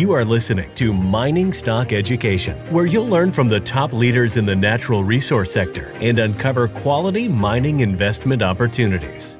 You 0.00 0.12
are 0.12 0.24
listening 0.24 0.74
to 0.76 0.94
Mining 0.94 1.52
Stock 1.52 1.92
Education, 1.92 2.56
where 2.72 2.86
you'll 2.86 3.06
learn 3.06 3.32
from 3.32 3.48
the 3.50 3.60
top 3.60 3.92
leaders 3.92 4.38
in 4.38 4.46
the 4.46 4.56
natural 4.56 5.04
resource 5.04 5.52
sector 5.52 5.92
and 6.00 6.18
uncover 6.18 6.68
quality 6.68 7.28
mining 7.28 7.80
investment 7.80 8.40
opportunities. 8.40 9.36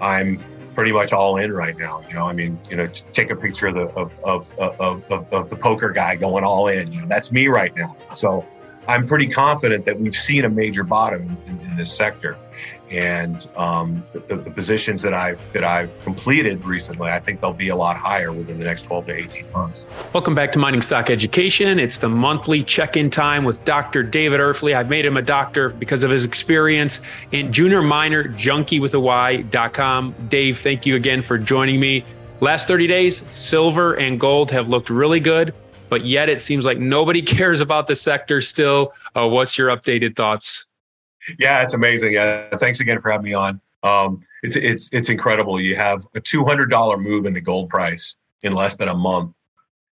I'm 0.00 0.42
pretty 0.74 0.90
much 0.90 1.12
all 1.12 1.36
in 1.36 1.52
right 1.52 1.76
now. 1.76 2.02
You 2.08 2.14
know, 2.14 2.24
I 2.24 2.32
mean, 2.32 2.58
you 2.70 2.78
know, 2.78 2.86
take 3.12 3.30
a 3.30 3.36
picture 3.36 3.66
of 3.66 3.74
the 3.74 3.88
of 3.88 4.18
of, 4.20 4.58
of, 4.58 5.12
of, 5.12 5.30
of 5.30 5.50
the 5.50 5.56
poker 5.56 5.90
guy 5.90 6.16
going 6.16 6.44
all 6.44 6.68
in. 6.68 6.90
You 6.90 7.02
know, 7.02 7.06
that's 7.06 7.30
me 7.30 7.48
right 7.48 7.76
now. 7.76 7.94
So 8.14 8.46
I'm 8.88 9.04
pretty 9.04 9.26
confident 9.26 9.84
that 9.84 10.00
we've 10.00 10.16
seen 10.16 10.46
a 10.46 10.48
major 10.48 10.82
bottom 10.82 11.24
in, 11.26 11.36
in, 11.48 11.60
in 11.72 11.76
this 11.76 11.94
sector 11.94 12.38
and 12.92 13.50
um, 13.56 14.04
the, 14.12 14.36
the, 14.36 14.50
positions 14.50 15.00
that 15.00 15.14
I've 15.14 15.40
that 15.52 15.64
I've 15.64 15.98
completed 16.02 16.62
recently, 16.64 17.08
I 17.08 17.18
think 17.18 17.40
they'll 17.40 17.54
be 17.54 17.70
a 17.70 17.76
lot 17.76 17.96
higher 17.96 18.30
within 18.32 18.58
the 18.58 18.66
next 18.66 18.82
12 18.82 19.06
to 19.06 19.14
18 19.14 19.50
months. 19.52 19.86
Welcome 20.12 20.34
back 20.34 20.52
to 20.52 20.58
Mining 20.58 20.82
Stock 20.82 21.08
Education. 21.08 21.78
It's 21.78 21.98
the 21.98 22.10
monthly 22.10 22.62
check-in 22.62 23.08
time 23.08 23.44
with 23.44 23.64
Dr. 23.64 24.02
David 24.02 24.40
Erfle. 24.40 24.74
I've 24.76 24.90
made 24.90 25.06
him 25.06 25.16
a 25.16 25.22
doctor 25.22 25.70
because 25.70 26.04
of 26.04 26.10
his 26.10 26.26
experience 26.26 27.00
in 27.32 27.50
junior 27.50 27.80
miner 27.80 28.24
junkie 28.28 28.78
with 28.78 28.92
a 28.92 29.00
Y.com. 29.00 30.14
Dave, 30.28 30.58
thank 30.58 30.84
you 30.84 30.94
again 30.94 31.22
for 31.22 31.38
joining 31.38 31.80
me. 31.80 32.04
Last 32.40 32.68
30 32.68 32.86
days, 32.88 33.24
silver 33.30 33.94
and 33.94 34.20
gold 34.20 34.50
have 34.50 34.68
looked 34.68 34.90
really 34.90 35.20
good, 35.20 35.54
but 35.88 36.04
yet 36.04 36.28
it 36.28 36.42
seems 36.42 36.66
like 36.66 36.78
nobody 36.78 37.22
cares 37.36 37.62
about 37.62 37.86
the 37.86 37.96
sector 37.96 38.42
still. 38.42 38.92
Uh, 39.16 39.26
what's 39.28 39.56
your 39.56 39.74
updated 39.74 40.14
thoughts? 40.14 40.66
Yeah, 41.38 41.62
it's 41.62 41.74
amazing. 41.74 42.14
Yeah, 42.14 42.48
thanks 42.56 42.80
again 42.80 42.98
for 43.00 43.10
having 43.10 43.24
me 43.24 43.34
on. 43.34 43.60
Um, 43.82 44.20
it's 44.42 44.56
it's 44.56 44.90
it's 44.92 45.08
incredible. 45.08 45.60
You 45.60 45.76
have 45.76 46.06
a 46.14 46.20
two 46.20 46.44
hundred 46.44 46.70
dollar 46.70 46.96
move 46.96 47.26
in 47.26 47.34
the 47.34 47.40
gold 47.40 47.68
price 47.68 48.16
in 48.42 48.52
less 48.52 48.76
than 48.76 48.88
a 48.88 48.94
month, 48.94 49.34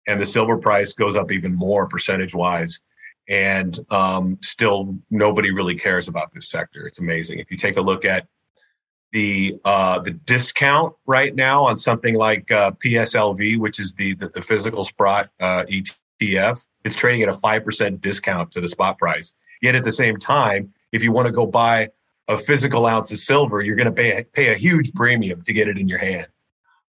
and 0.06 0.20
the 0.20 0.26
silver 0.26 0.58
price 0.58 0.92
goes 0.92 1.16
up 1.16 1.30
even 1.32 1.54
more 1.54 1.88
percentage 1.88 2.34
wise. 2.34 2.80
And 3.28 3.78
um, 3.90 4.38
still, 4.42 4.98
nobody 5.10 5.52
really 5.52 5.76
cares 5.76 6.08
about 6.08 6.32
this 6.34 6.48
sector. 6.48 6.86
It's 6.86 6.98
amazing. 6.98 7.38
If 7.38 7.50
you 7.50 7.56
take 7.56 7.76
a 7.76 7.80
look 7.80 8.04
at 8.04 8.26
the 9.12 9.58
uh, 9.64 10.00
the 10.00 10.12
discount 10.12 10.94
right 11.06 11.34
now 11.34 11.64
on 11.64 11.76
something 11.76 12.14
like 12.14 12.50
uh, 12.50 12.72
PSLV, 12.72 13.58
which 13.58 13.78
is 13.80 13.94
the 13.94 14.14
the, 14.14 14.28
the 14.28 14.42
physical 14.42 14.84
Sprott 14.84 15.30
uh, 15.40 15.64
ETF, 15.64 16.66
it's 16.84 16.96
trading 16.96 17.22
at 17.22 17.28
a 17.28 17.34
five 17.34 17.64
percent 17.64 18.00
discount 18.00 18.52
to 18.52 18.60
the 18.60 18.68
spot 18.68 18.98
price. 18.98 19.34
Yet 19.62 19.74
at 19.74 19.82
the 19.82 19.92
same 19.92 20.16
time, 20.16 20.72
if 20.92 21.02
you 21.02 21.12
want 21.12 21.26
to 21.26 21.32
go 21.32 21.46
buy 21.46 21.88
a 22.28 22.38
physical 22.38 22.86
ounce 22.86 23.10
of 23.10 23.18
silver, 23.18 23.60
you're 23.60 23.76
going 23.76 23.86
to 23.86 23.92
pay 23.92 24.24
pay 24.32 24.52
a 24.52 24.54
huge 24.54 24.92
premium 24.94 25.42
to 25.42 25.52
get 25.52 25.68
it 25.68 25.78
in 25.78 25.88
your 25.88 25.98
hand. 25.98 26.26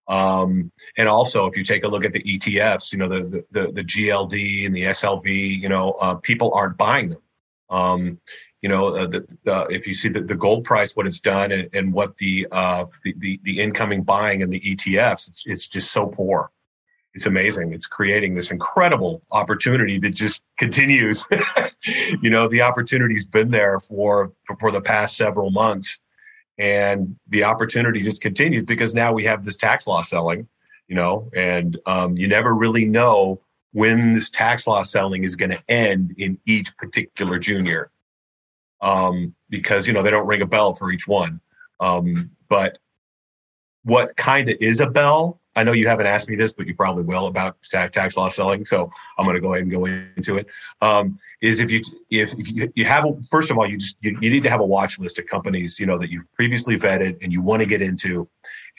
Um, 0.07 0.71
and 0.97 1.07
also, 1.07 1.45
if 1.45 1.55
you 1.55 1.63
take 1.63 1.83
a 1.83 1.87
look 1.87 2.03
at 2.03 2.13
the 2.13 2.23
ETFs, 2.23 2.91
you 2.91 2.99
know 2.99 3.07
the 3.07 3.45
the, 3.51 3.71
the 3.71 3.83
GLD 3.83 4.65
and 4.65 4.75
the 4.75 4.83
SLV, 4.83 5.59
you 5.59 5.69
know 5.69 5.91
uh, 5.93 6.15
people 6.15 6.53
aren't 6.53 6.77
buying 6.77 7.09
them. 7.09 7.21
Um, 7.69 8.19
you 8.61 8.69
know, 8.69 8.95
uh, 8.95 9.07
the, 9.07 9.37
the, 9.43 9.65
if 9.71 9.87
you 9.87 9.95
see 9.95 10.09
the, 10.09 10.21
the 10.21 10.35
gold 10.35 10.65
price, 10.65 10.95
what 10.95 11.07
it's 11.07 11.19
done, 11.19 11.51
and, 11.51 11.67
and 11.73 11.93
what 11.93 12.17
the, 12.17 12.47
uh, 12.51 12.85
the, 13.03 13.15
the 13.17 13.39
the 13.43 13.59
incoming 13.59 14.03
buying 14.03 14.41
in 14.41 14.51
the 14.51 14.59
ETFs, 14.59 15.29
it's, 15.29 15.43
it's 15.47 15.67
just 15.67 15.91
so 15.91 16.05
poor 16.07 16.51
it's 17.13 17.25
amazing. 17.25 17.73
It's 17.73 17.87
creating 17.87 18.35
this 18.35 18.51
incredible 18.51 19.21
opportunity 19.31 19.99
that 19.99 20.11
just 20.11 20.43
continues. 20.57 21.25
you 22.21 22.29
know, 22.29 22.47
the 22.47 22.61
opportunity's 22.61 23.25
been 23.25 23.51
there 23.51 23.79
for, 23.79 24.31
for, 24.45 24.55
for 24.57 24.71
the 24.71 24.81
past 24.81 25.17
several 25.17 25.51
months, 25.51 25.99
and 26.57 27.15
the 27.27 27.43
opportunity 27.43 28.01
just 28.01 28.21
continues 28.21 28.63
because 28.63 28.95
now 28.95 29.11
we 29.11 29.25
have 29.25 29.43
this 29.43 29.57
tax 29.57 29.87
loss 29.87 30.09
selling. 30.09 30.47
You 30.87 30.95
know, 30.95 31.27
and 31.33 31.79
um, 31.85 32.15
you 32.17 32.27
never 32.27 32.53
really 32.53 32.83
know 32.83 33.39
when 33.71 34.11
this 34.13 34.29
tax 34.29 34.67
loss 34.67 34.91
selling 34.91 35.23
is 35.23 35.37
going 35.37 35.51
to 35.51 35.63
end 35.69 36.13
in 36.17 36.37
each 36.45 36.75
particular 36.77 37.39
junior, 37.39 37.91
um, 38.81 39.33
because 39.49 39.87
you 39.87 39.93
know 39.93 40.03
they 40.03 40.11
don't 40.11 40.27
ring 40.27 40.41
a 40.41 40.45
bell 40.45 40.73
for 40.73 40.91
each 40.91 41.07
one. 41.07 41.39
Um, 41.79 42.31
but 42.49 42.77
what 43.83 44.15
kind 44.15 44.49
of 44.49 44.57
is 44.59 44.79
a 44.79 44.89
bell 44.89 45.40
I 45.55 45.63
know 45.63 45.73
you 45.73 45.87
haven't 45.87 46.05
asked 46.05 46.29
me 46.29 46.35
this, 46.35 46.53
but 46.53 46.65
you 46.65 46.75
probably 46.75 47.03
will 47.03 47.27
about 47.27 47.57
tax 47.69 48.15
loss 48.15 48.35
selling. 48.35 48.63
So 48.63 48.91
I'm 49.17 49.25
going 49.25 49.35
to 49.35 49.41
go 49.41 49.53
ahead 49.53 49.63
and 49.63 49.71
go 49.71 49.85
into 49.85 50.37
it. 50.37 50.47
Um, 50.81 51.15
is 51.41 51.59
if 51.59 51.71
you 51.71 51.81
if, 52.09 52.33
if 52.37 52.71
you, 52.75 52.85
have 52.85 53.05
first 53.29 53.51
of 53.51 53.57
all 53.57 53.67
you 53.67 53.77
just 53.77 53.97
you, 54.01 54.17
you, 54.21 54.29
need 54.29 54.43
to 54.43 54.49
have 54.49 54.61
a 54.61 54.65
watch 54.65 54.97
list 54.99 55.19
of 55.19 55.25
companies 55.25 55.79
you 55.79 55.85
know 55.85 55.97
that 55.97 56.09
you've 56.09 56.31
previously 56.33 56.75
vetted 56.75 57.21
and 57.21 57.33
you 57.33 57.41
want 57.41 57.61
to 57.61 57.67
get 57.67 57.81
into. 57.81 58.29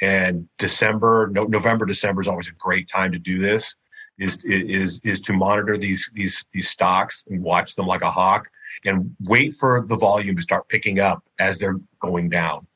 And 0.00 0.48
December, 0.58 1.28
no, 1.32 1.44
November, 1.44 1.84
December 1.84 2.22
is 2.22 2.28
always 2.28 2.48
a 2.48 2.52
great 2.52 2.88
time 2.88 3.12
to 3.12 3.18
do 3.18 3.38
this. 3.38 3.76
Is 4.18 4.42
is 4.44 5.00
is 5.04 5.20
to 5.22 5.32
monitor 5.32 5.76
these 5.76 6.10
these 6.14 6.46
these 6.52 6.68
stocks 6.68 7.24
and 7.28 7.42
watch 7.42 7.74
them 7.74 7.86
like 7.86 8.02
a 8.02 8.10
hawk 8.10 8.48
and 8.84 9.14
wait 9.24 9.54
for 9.54 9.84
the 9.86 9.96
volume 9.96 10.36
to 10.36 10.42
start 10.42 10.68
picking 10.68 11.00
up 11.00 11.22
as 11.38 11.58
they're 11.58 11.80
going 12.00 12.30
down. 12.30 12.66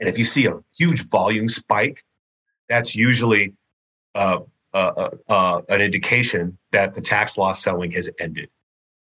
And 0.00 0.08
if 0.08 0.18
you 0.18 0.24
see 0.24 0.46
a 0.46 0.58
huge 0.76 1.08
volume 1.08 1.48
spike 1.48 2.04
that's 2.70 2.94
usually 2.94 3.52
uh, 4.14 4.38
uh, 4.72 4.92
uh, 4.96 5.10
uh, 5.28 5.60
an 5.68 5.80
indication 5.80 6.56
that 6.70 6.94
the 6.94 7.00
tax 7.00 7.36
loss 7.36 7.62
selling 7.62 7.90
has 7.90 8.08
ended 8.20 8.48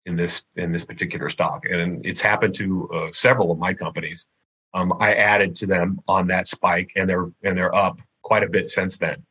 in 0.06 0.14
this 0.14 0.46
in 0.54 0.70
this 0.70 0.84
particular 0.84 1.28
stock, 1.28 1.64
and 1.68 2.06
it's 2.06 2.20
happened 2.20 2.54
to 2.54 2.88
uh, 2.94 3.08
several 3.12 3.50
of 3.50 3.58
my 3.58 3.74
companies. 3.74 4.28
Um, 4.72 4.94
I 5.00 5.14
added 5.14 5.56
to 5.56 5.66
them 5.66 6.00
on 6.06 6.28
that 6.28 6.46
spike, 6.46 6.92
and 6.96 7.10
they're 7.10 7.30
and 7.42 7.58
they're 7.58 7.74
up 7.74 7.98
quite 8.22 8.44
a 8.44 8.48
bit 8.48 8.70
since 8.70 8.96
then. 8.98 9.24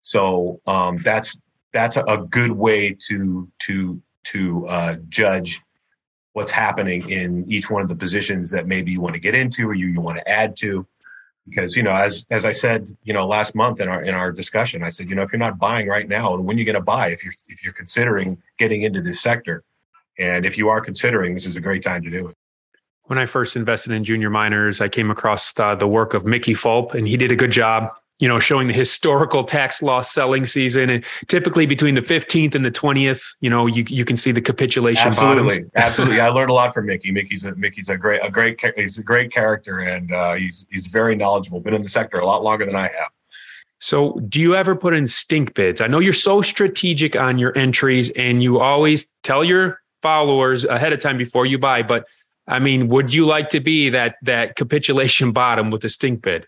So 0.00 0.60
um, 0.66 0.98
that's 0.98 1.40
that's 1.72 1.96
a, 1.96 2.02
a, 2.04 2.18
good 2.18 2.50
way 2.50 2.96
to 3.06 3.48
to 3.60 4.02
to 4.24 4.66
uh, 4.66 4.96
judge 5.08 5.62
what's 6.32 6.50
happening 6.50 7.08
in 7.08 7.44
each 7.48 7.70
one 7.70 7.82
of 7.82 7.88
the 7.88 7.96
positions 7.96 8.50
that 8.50 8.66
maybe 8.66 8.90
you 8.90 9.00
want 9.00 9.14
to 9.14 9.20
get 9.20 9.34
into 9.34 9.68
or 9.68 9.74
you, 9.74 9.86
you 9.86 10.00
want 10.00 10.16
to 10.16 10.28
add 10.28 10.56
to 10.56 10.86
because 11.48 11.76
you 11.76 11.82
know 11.82 11.94
as 11.94 12.26
as 12.30 12.44
I 12.44 12.52
said 12.52 12.96
you 13.04 13.12
know 13.12 13.26
last 13.26 13.54
month 13.54 13.80
in 13.80 13.88
our 13.88 14.02
in 14.02 14.14
our 14.14 14.32
discussion 14.32 14.82
I 14.82 14.88
said 14.88 15.08
you 15.08 15.16
know 15.16 15.22
if 15.22 15.32
you're 15.32 15.38
not 15.38 15.58
buying 15.58 15.88
right 15.88 16.08
now 16.08 16.36
when 16.36 16.56
are 16.56 16.58
you 16.58 16.64
going 16.64 16.74
to 16.74 16.82
buy 16.82 17.08
if 17.08 17.24
you're 17.24 17.34
if 17.48 17.62
you're 17.64 17.72
considering 17.72 18.42
getting 18.58 18.82
into 18.82 19.00
this 19.00 19.20
sector? 19.20 19.64
And 20.20 20.44
if 20.44 20.58
you 20.58 20.68
are 20.68 20.80
considering 20.80 21.34
this 21.34 21.46
is 21.46 21.56
a 21.56 21.60
great 21.60 21.82
time 21.82 22.02
to 22.02 22.10
do 22.10 22.28
it. 22.28 22.36
When 23.04 23.18
I 23.18 23.26
first 23.26 23.54
invested 23.54 23.92
in 23.92 24.04
junior 24.04 24.30
miners 24.30 24.80
I 24.80 24.88
came 24.88 25.10
across 25.10 25.52
the, 25.52 25.74
the 25.74 25.88
work 25.88 26.14
of 26.14 26.26
Mickey 26.26 26.54
Fulp 26.54 26.94
and 26.94 27.06
he 27.06 27.16
did 27.16 27.32
a 27.32 27.36
good 27.36 27.52
job 27.52 27.90
you 28.18 28.26
know, 28.26 28.38
showing 28.38 28.66
the 28.66 28.74
historical 28.74 29.44
tax 29.44 29.82
loss 29.82 30.12
selling 30.12 30.44
season. 30.44 30.90
And 30.90 31.04
typically 31.28 31.66
between 31.66 31.94
the 31.94 32.00
15th 32.00 32.54
and 32.54 32.64
the 32.64 32.70
20th, 32.70 33.22
you 33.40 33.48
know, 33.48 33.66
you, 33.66 33.84
you 33.88 34.04
can 34.04 34.16
see 34.16 34.32
the 34.32 34.40
capitulation. 34.40 35.06
Absolutely. 35.06 35.42
Bottoms. 35.42 35.70
Absolutely. 35.76 36.20
I 36.20 36.28
learned 36.28 36.50
a 36.50 36.54
lot 36.54 36.74
from 36.74 36.86
Mickey. 36.86 37.12
Mickey's 37.12 37.44
a, 37.44 37.54
Mickey's 37.54 37.88
a 37.88 37.96
great, 37.96 38.20
a 38.24 38.30
great, 38.30 38.60
he's 38.76 38.98
a 38.98 39.04
great 39.04 39.30
character 39.30 39.80
and 39.80 40.12
uh, 40.12 40.34
he's, 40.34 40.66
he's 40.70 40.88
very 40.88 41.14
knowledgeable, 41.14 41.60
been 41.60 41.74
in 41.74 41.80
the 41.80 41.88
sector 41.88 42.18
a 42.18 42.26
lot 42.26 42.42
longer 42.42 42.66
than 42.66 42.74
I 42.74 42.88
have. 42.88 43.10
So, 43.80 44.14
do 44.28 44.40
you 44.40 44.56
ever 44.56 44.74
put 44.74 44.92
in 44.92 45.06
stink 45.06 45.54
bids? 45.54 45.80
I 45.80 45.86
know 45.86 46.00
you're 46.00 46.12
so 46.12 46.42
strategic 46.42 47.14
on 47.14 47.38
your 47.38 47.56
entries 47.56 48.10
and 48.10 48.42
you 48.42 48.58
always 48.58 49.04
tell 49.22 49.44
your 49.44 49.80
followers 50.02 50.64
ahead 50.64 50.92
of 50.92 50.98
time 50.98 51.16
before 51.16 51.46
you 51.46 51.58
buy, 51.58 51.82
but 51.82 52.04
I 52.48 52.58
mean, 52.58 52.88
would 52.88 53.12
you 53.12 53.26
like 53.26 53.50
to 53.50 53.60
be 53.60 53.90
that 53.90 54.16
that 54.22 54.56
capitulation 54.56 55.32
bottom 55.32 55.70
with 55.70 55.84
a 55.84 55.88
stink 55.88 56.22
bid? 56.22 56.46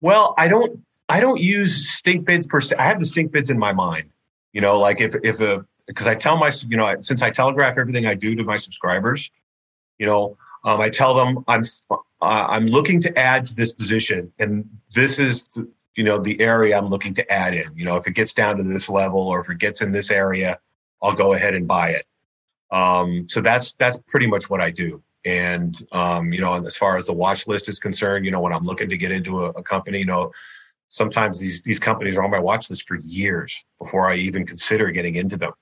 Well, 0.00 0.34
I 0.38 0.48
don't 0.48 0.80
I 1.08 1.20
don't 1.20 1.40
use 1.40 1.88
stink 1.88 2.26
bids 2.26 2.46
per 2.46 2.60
se. 2.60 2.76
I 2.76 2.84
have 2.84 3.00
the 3.00 3.06
stink 3.06 3.32
bids 3.32 3.50
in 3.50 3.58
my 3.58 3.72
mind. 3.72 4.10
You 4.52 4.60
know, 4.60 4.78
like 4.78 5.00
if 5.00 5.14
if 5.22 5.40
a 5.40 5.64
because 5.86 6.06
I 6.06 6.14
tell 6.14 6.36
my 6.36 6.50
you 6.68 6.76
know 6.76 6.96
since 7.00 7.22
I 7.22 7.30
telegraph 7.30 7.78
everything 7.78 8.06
I 8.06 8.14
do 8.14 8.34
to 8.34 8.44
my 8.44 8.56
subscribers, 8.56 9.30
you 9.98 10.06
know, 10.06 10.36
um, 10.64 10.80
I 10.80 10.90
tell 10.90 11.14
them 11.14 11.44
I'm 11.48 11.64
uh, 11.90 11.96
I'm 12.20 12.66
looking 12.66 13.00
to 13.02 13.18
add 13.18 13.46
to 13.46 13.54
this 13.54 13.72
position, 13.72 14.32
and 14.38 14.68
this 14.94 15.18
is 15.18 15.48
you 15.96 16.04
know 16.04 16.18
the 16.18 16.40
area 16.40 16.76
I'm 16.76 16.88
looking 16.88 17.14
to 17.14 17.32
add 17.32 17.54
in. 17.54 17.70
You 17.74 17.84
know, 17.84 17.96
if 17.96 18.06
it 18.06 18.12
gets 18.12 18.32
down 18.32 18.56
to 18.58 18.62
this 18.62 18.88
level 18.88 19.20
or 19.20 19.40
if 19.40 19.50
it 19.50 19.58
gets 19.58 19.80
in 19.80 19.92
this 19.92 20.10
area, 20.10 20.58
I'll 21.02 21.14
go 21.14 21.34
ahead 21.34 21.54
and 21.54 21.66
buy 21.66 21.90
it. 21.90 22.06
Um, 22.70 23.28
so 23.28 23.40
that's 23.40 23.72
that's 23.74 23.98
pretty 24.08 24.26
much 24.26 24.50
what 24.50 24.60
I 24.60 24.70
do. 24.70 25.02
And 25.24 25.76
um, 25.92 26.32
you 26.32 26.40
know, 26.40 26.64
as 26.64 26.76
far 26.76 26.96
as 26.96 27.06
the 27.06 27.12
watch 27.12 27.46
list 27.46 27.68
is 27.68 27.78
concerned, 27.78 28.24
you 28.24 28.30
know, 28.30 28.40
when 28.40 28.52
I'm 28.52 28.64
looking 28.64 28.88
to 28.88 28.96
get 28.96 29.10
into 29.10 29.44
a, 29.44 29.50
a 29.50 29.62
company, 29.62 29.98
you 29.98 30.04
know, 30.04 30.32
sometimes 30.88 31.38
these 31.38 31.62
these 31.62 31.78
companies 31.78 32.16
are 32.16 32.24
on 32.24 32.30
my 32.30 32.40
watch 32.40 32.68
list 32.70 32.88
for 32.88 32.96
years 32.96 33.64
before 33.78 34.10
I 34.10 34.16
even 34.16 34.46
consider 34.46 34.90
getting 34.90 35.16
into 35.16 35.36
them. 35.36 35.52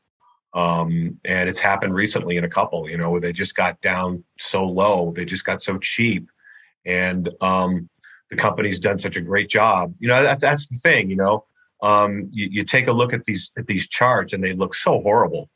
Um, 0.55 1.21
and 1.25 1.49
it's 1.49 1.59
happened 1.59 1.95
recently 1.95 2.39
in 2.39 2.45
a 2.45 2.49
couple, 2.49 2.89
you 2.89 2.97
know, 2.97 3.21
they 3.21 3.33
just 3.33 3.55
got 3.55 3.79
down 3.83 4.25
so 4.39 4.65
low, 4.65 5.13
they 5.15 5.27
just 5.27 5.45
got 5.45 5.61
so 5.61 5.77
cheap, 5.79 6.31
and 6.87 7.29
um, 7.43 7.91
the 8.31 8.37
company's 8.37 8.81
done 8.81 8.99
such 8.99 9.17
a 9.17 9.21
great 9.21 9.51
job. 9.51 9.95
You 9.99 10.09
know, 10.09 10.23
that's 10.23 10.41
that's 10.41 10.69
the 10.69 10.77
thing. 10.77 11.11
You 11.11 11.17
know, 11.17 11.45
um, 11.83 12.31
you, 12.33 12.49
you 12.51 12.65
take 12.65 12.87
a 12.87 12.93
look 12.93 13.13
at 13.13 13.25
these 13.25 13.53
at 13.59 13.67
these 13.67 13.87
charts, 13.89 14.33
and 14.33 14.43
they 14.43 14.53
look 14.53 14.75
so 14.75 15.01
horrible. 15.03 15.51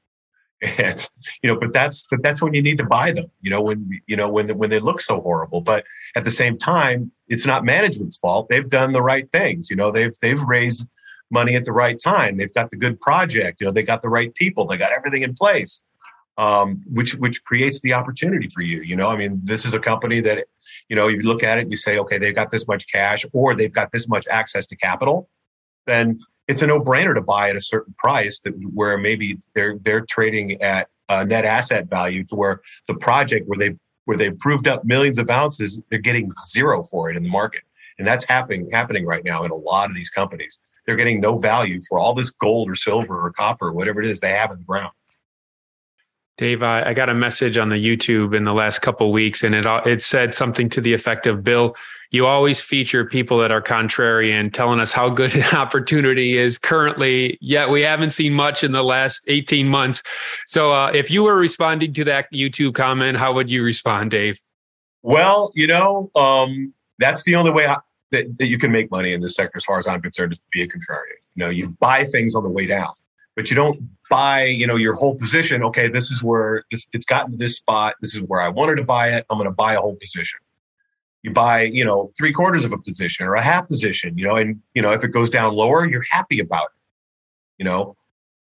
And 0.79 1.09
you 1.43 1.49
know, 1.49 1.59
but 1.59 1.73
that's 1.73 2.07
but 2.11 2.23
that's 2.23 2.43
when 2.43 2.53
you 2.53 2.63
need 2.63 2.79
to 2.79 2.85
buy 2.85 3.13
them. 3.13 3.31
You 3.41 3.51
know, 3.51 3.63
when 3.63 3.89
you 4.07 4.17
know 4.17 4.29
when 4.29 4.49
when 4.59 4.69
they 4.69 4.79
look 4.79 5.01
so 5.01 5.21
horrible. 5.21 5.63
But 5.63 5.85
at 6.17 6.25
the 6.25 6.31
same 6.31 6.59
time, 6.59 7.11
it's 7.29 7.47
not 7.47 7.65
management's 7.65 8.19
fault. 8.19 8.49
They've 8.51 8.69
done 8.69 8.93
the 8.93 9.03
right 9.03 9.31
things. 9.33 9.71
You 9.71 9.77
know, 9.77 9.91
they've 9.91 10.13
they've 10.21 10.43
raised 10.43 10.87
money 11.31 11.55
at 11.55 11.65
the 11.65 11.73
right 11.73 11.99
time. 11.99 12.37
They've 12.37 12.53
got 12.53 12.71
the 12.71 12.77
good 12.77 13.01
project. 13.01 13.61
You 13.61 13.67
know, 13.67 13.73
they 13.73 13.83
got 13.83 14.03
the 14.03 14.09
right 14.09 14.35
people. 14.35 14.67
They 14.67 14.77
got 14.77 14.93
everything 14.93 15.23
in 15.23 15.35
place, 15.35 15.83
um, 16.37 16.83
which 16.87 17.15
which 17.15 17.43
creates 17.45 17.81
the 17.81 17.95
opportunity 17.95 18.49
for 18.53 18.63
you. 18.63 18.83
You 18.83 18.97
know, 18.97 19.09
I 19.09 19.17
mean, 19.17 19.41
this 19.43 19.65
is 19.65 19.75
a 19.75 19.81
company 19.81 20.21
that 20.21 20.47
you 20.89 20.97
know 20.97 21.09
you 21.09 21.23
look 21.23 21.43
at 21.43 21.59
it 21.59 21.63
and 21.63 21.71
you 21.71 21.77
say, 21.77 21.99
okay, 21.99 22.19
they've 22.19 22.35
got 22.35 22.51
this 22.51 22.69
much 22.69 22.91
cash 22.93 23.25
or 23.33 23.55
they've 23.55 23.73
got 23.73 23.93
this 23.93 24.09
much 24.09 24.27
access 24.31 24.67
to 24.67 24.77
capital. 24.77 25.29
Then 25.87 26.19
it's 26.51 26.63
a 26.63 26.67
no 26.67 26.81
brainer 26.81 27.15
to 27.15 27.23
buy 27.23 27.49
at 27.49 27.55
a 27.55 27.61
certain 27.61 27.95
price 27.97 28.41
that 28.41 28.53
where 28.75 28.99
maybe 28.99 29.39
they're 29.55 29.79
they're 29.83 30.05
trading 30.05 30.61
at 30.61 30.89
a 31.09 31.25
net 31.25 31.45
asset 31.45 31.89
value 31.89 32.25
to 32.25 32.35
where 32.35 32.61
the 32.89 32.95
project 32.95 33.47
where 33.49 33.59
they 33.59 33.77
where 34.07 34.17
they've 34.17 34.39
proved 34.39 34.67
up 34.67 34.85
millions 34.85 35.21
of 35.21 35.31
ounces, 35.31 35.81
they're 35.91 36.01
getting 36.01 36.29
zero 36.49 36.83
for 36.83 37.09
it 37.09 37.17
in 37.17 37.23
the 37.23 37.29
market. 37.29 37.63
And 37.99 38.07
that's 38.07 38.25
happening 38.25 38.69
happening 38.73 39.07
right 39.07 39.23
now 39.23 39.45
in 39.45 39.53
a 39.53 39.57
lot 39.57 39.91
of 39.91 39.95
these 39.95 40.11
companies. 40.11 40.61
They're 40.87 40.97
getting 40.97 41.21
no 41.21 41.39
value 41.39 41.81
for 41.89 42.01
all 42.01 42.15
this 42.15 42.31
gold 42.31 42.69
or 42.69 42.75
silver 42.75 43.25
or 43.25 43.31
copper, 43.31 43.69
or 43.69 43.73
whatever 43.73 44.03
it 44.03 44.09
is 44.09 44.19
they 44.19 44.31
have 44.31 44.51
in 44.51 44.59
the 44.59 44.65
ground. 44.65 44.93
Dave, 46.41 46.63
I, 46.63 46.83
I 46.85 46.95
got 46.95 47.11
a 47.11 47.15
message 47.15 47.59
on 47.59 47.69
the 47.69 47.77
YouTube 47.77 48.35
in 48.35 48.45
the 48.45 48.55
last 48.55 48.79
couple 48.79 49.13
weeks, 49.13 49.45
and 49.45 49.55
it 49.55 49.67
it 49.85 50.03
said 50.03 50.35
something 50.35 50.71
to 50.71 50.81
the 50.81 50.95
effect 50.95 51.27
of, 51.27 51.45
"Bill, 51.45 51.77
you 52.13 52.25
always 52.25 52.63
feature 52.63 53.05
people 53.05 53.37
that 53.41 53.53
are 53.53 53.61
contrarian, 53.61 54.51
telling 54.51 54.81
us 54.81 54.91
how 54.91 55.11
good 55.11 55.35
an 55.37 55.55
opportunity 55.55 56.39
is 56.39 56.57
currently. 56.57 57.37
Yet 57.43 57.69
we 57.69 57.83
haven't 57.83 58.13
seen 58.13 58.33
much 58.33 58.65
in 58.65 58.73
the 58.73 58.83
last 58.83 59.23
eighteen 59.29 59.69
months. 59.69 60.03
So, 60.47 60.73
uh, 60.73 60.91
if 60.95 61.11
you 61.11 61.25
were 61.25 61.37
responding 61.37 61.93
to 61.93 62.05
that 62.05 62.33
YouTube 62.33 62.73
comment, 62.73 63.19
how 63.19 63.35
would 63.35 63.51
you 63.51 63.63
respond, 63.63 64.11
Dave? 64.11 64.41
Well, 65.03 65.53
you 65.55 65.67
know, 65.67 66.11
um, 66.15 66.73
that's 66.99 67.25
the 67.25 67.35
only 67.35 67.51
way 67.51 67.67
I, 67.67 67.77
that, 68.13 68.39
that 68.39 68.47
you 68.47 68.57
can 68.57 68.73
make 68.73 68.91
money 68.91 69.13
in 69.13 69.21
this 69.21 69.35
sector, 69.35 69.59
as 69.59 69.65
far 69.67 69.79
as 69.79 69.87
I'm 69.87 70.01
concerned, 70.01 70.33
is 70.33 70.39
to 70.39 70.47
be 70.55 70.63
a 70.63 70.67
contrarian. 70.67 71.21
You 71.35 71.45
know, 71.45 71.51
you 71.51 71.77
buy 71.81 72.05
things 72.05 72.35
on 72.35 72.45
the 72.45 72.51
way 72.51 72.65
down, 72.65 72.95
but 73.37 73.51
you 73.51 73.57
don't 73.57 73.79
buy, 74.11 74.45
you 74.45 74.67
know, 74.67 74.77
your 74.77 74.95
whole 74.95 75.15
position. 75.15 75.63
Okay, 75.63 75.89
this 75.89 76.11
is 76.11 76.23
where 76.23 76.65
this, 76.71 76.89
it's 76.93 77.07
gotten 77.07 77.33
to 77.33 77.37
this 77.39 77.57
spot. 77.57 77.95
This 78.03 78.15
is 78.15 78.21
where 78.23 78.43
I 78.43 78.49
wanted 78.49 78.77
to 78.77 78.85
buy 78.85 79.11
it. 79.11 79.25
I'm 79.31 79.39
going 79.39 79.49
to 79.49 79.55
buy 79.55 79.75
a 79.75 79.81
whole 79.81 79.97
position. 79.97 80.41
You 81.23 81.33
buy, 81.33 81.63
you 81.63 81.85
know, 81.85 82.11
three 82.19 82.33
quarters 82.33 82.65
of 82.65 82.73
a 82.73 82.79
position 82.79 83.27
or 83.27 83.35
a 83.35 83.43
half 83.43 83.69
position, 83.69 84.19
you 84.19 84.27
know, 84.27 84.37
and, 84.37 84.61
you 84.75 84.83
know, 84.83 84.93
if 84.93 85.05
it 85.05 85.09
goes 85.09 85.31
down 85.31 85.55
lower, 85.55 85.87
you're 85.87 86.05
happy 86.11 86.41
about 86.41 86.65
it. 86.65 87.59
You 87.59 87.65
know, 87.67 87.97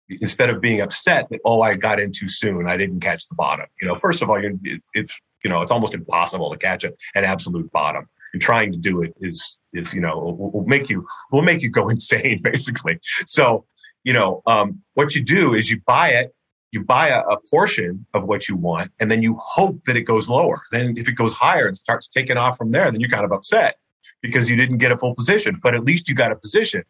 instead 0.09 0.49
of 0.49 0.61
being 0.61 0.81
upset 0.81 1.29
that, 1.29 1.41
oh, 1.45 1.61
I 1.61 1.75
got 1.75 1.99
in 1.99 2.11
too 2.11 2.29
soon. 2.29 2.67
I 2.67 2.77
didn't 2.77 3.01
catch 3.01 3.27
the 3.27 3.35
bottom. 3.35 3.67
You 3.81 3.87
know, 3.87 3.95
first 3.95 4.21
of 4.21 4.29
all, 4.29 4.41
you 4.41 4.59
it's, 4.93 5.21
you 5.43 5.49
know, 5.49 5.61
it's 5.61 5.71
almost 5.71 5.93
impossible 5.93 6.49
to 6.49 6.57
catch 6.57 6.85
an 6.85 6.93
absolute 7.15 7.71
bottom 7.71 8.07
and 8.33 8.41
trying 8.41 8.71
to 8.71 8.77
do 8.77 9.01
it 9.01 9.13
is 9.19 9.59
is 9.73 9.93
you 9.93 10.01
know 10.01 10.17
will, 10.17 10.51
will 10.51 10.65
make 10.65 10.89
you 10.89 11.05
will 11.31 11.41
make 11.41 11.61
you 11.61 11.69
go 11.69 11.89
insane 11.95 12.41
basically 12.41 12.99
so 13.25 13.65
you 14.03 14.13
know 14.13 14.41
um, 14.45 14.81
what 14.93 15.15
you 15.15 15.23
do 15.23 15.53
is 15.53 15.69
you 15.69 15.81
buy 15.85 16.09
it 16.09 16.33
you 16.71 16.83
buy 16.83 17.09
a, 17.09 17.19
a, 17.23 17.37
portion 17.49 18.05
of 18.13 18.23
what 18.23 18.47
you 18.47 18.55
want 18.55 18.91
and 18.99 19.11
then 19.11 19.21
you 19.21 19.35
hope 19.35 19.83
that 19.83 19.97
it 19.97 20.03
goes 20.03 20.29
lower. 20.29 20.61
Then 20.71 20.95
if 20.97 21.09
it 21.09 21.13
goes 21.13 21.33
higher 21.33 21.67
and 21.67 21.77
starts 21.77 22.07
taking 22.07 22.37
off 22.37 22.57
from 22.57 22.71
there 22.71 22.89
then 22.89 22.99
you're 22.99 23.09
kind 23.09 23.25
of 23.25 23.31
upset 23.31 23.75
because 24.21 24.49
you 24.49 24.55
didn't 24.55 24.77
get 24.77 24.91
a 24.91 24.97
full 24.97 25.15
position 25.15 25.59
but 25.61 25.75
at 25.75 25.83
least 25.83 26.07
you 26.07 26.15
got 26.15 26.31
a 26.31 26.35
position. 26.35 26.83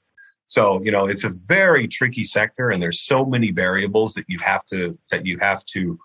So 0.46 0.82
you 0.84 0.92
know 0.92 1.08
it's 1.08 1.24
a 1.24 1.32
very 1.48 1.88
tricky 1.88 2.24
sector 2.24 2.70
and 2.70 2.82
there's 2.82 3.00
so 3.00 3.26
many 3.26 3.52
variables 3.52 4.14
that 4.14 4.26
you 4.28 4.40
have 4.40 4.66
to 4.68 4.98
that 5.10 5.26
you 5.26 5.38
have 5.40 5.66
to 5.66 6.00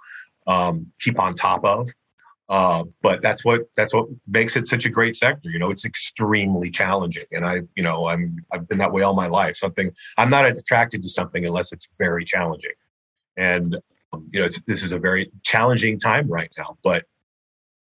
um, 0.47 0.87
keep 1.01 1.19
on 1.19 1.35
top 1.35 1.65
of 1.65 1.91
uh, 2.49 2.85
but 3.03 3.23
that's 3.23 3.45
what 3.45 3.63
that's 3.75 3.93
what 3.93 4.07
makes 4.29 4.57
it 4.57 4.69
such 4.69 4.87
a 4.87 4.91
great 4.91 5.17
sector. 5.17 5.51
You 5.51 5.59
know, 5.59 5.71
it's 5.71 5.85
extremely 5.85 6.71
challenging, 6.71 7.25
and 7.33 7.45
I, 7.45 7.63
you 7.75 7.83
know, 7.83 8.09
I'm 8.09 8.27
I've 8.53 8.69
been 8.69 8.79
that 8.79 8.93
way 8.93 9.03
all 9.03 9.15
my 9.15 9.27
life. 9.27 9.57
Something 9.57 9.91
I'm 10.17 10.31
not 10.31 10.47
attracted 10.47 11.03
to 11.03 11.09
something 11.09 11.45
unless 11.45 11.73
it's 11.73 11.89
very 11.99 12.25
challenging, 12.25 12.75
and 13.37 13.77
um, 14.13 14.29
you 14.33 14.41
know, 14.41 14.49
this 14.67 14.85
is 14.85 14.93
a 14.93 14.99
very 14.99 15.31
challenging 15.43 15.99
time 15.99 16.29
right 16.29 16.51
now. 16.57 16.79
But 16.85 17.05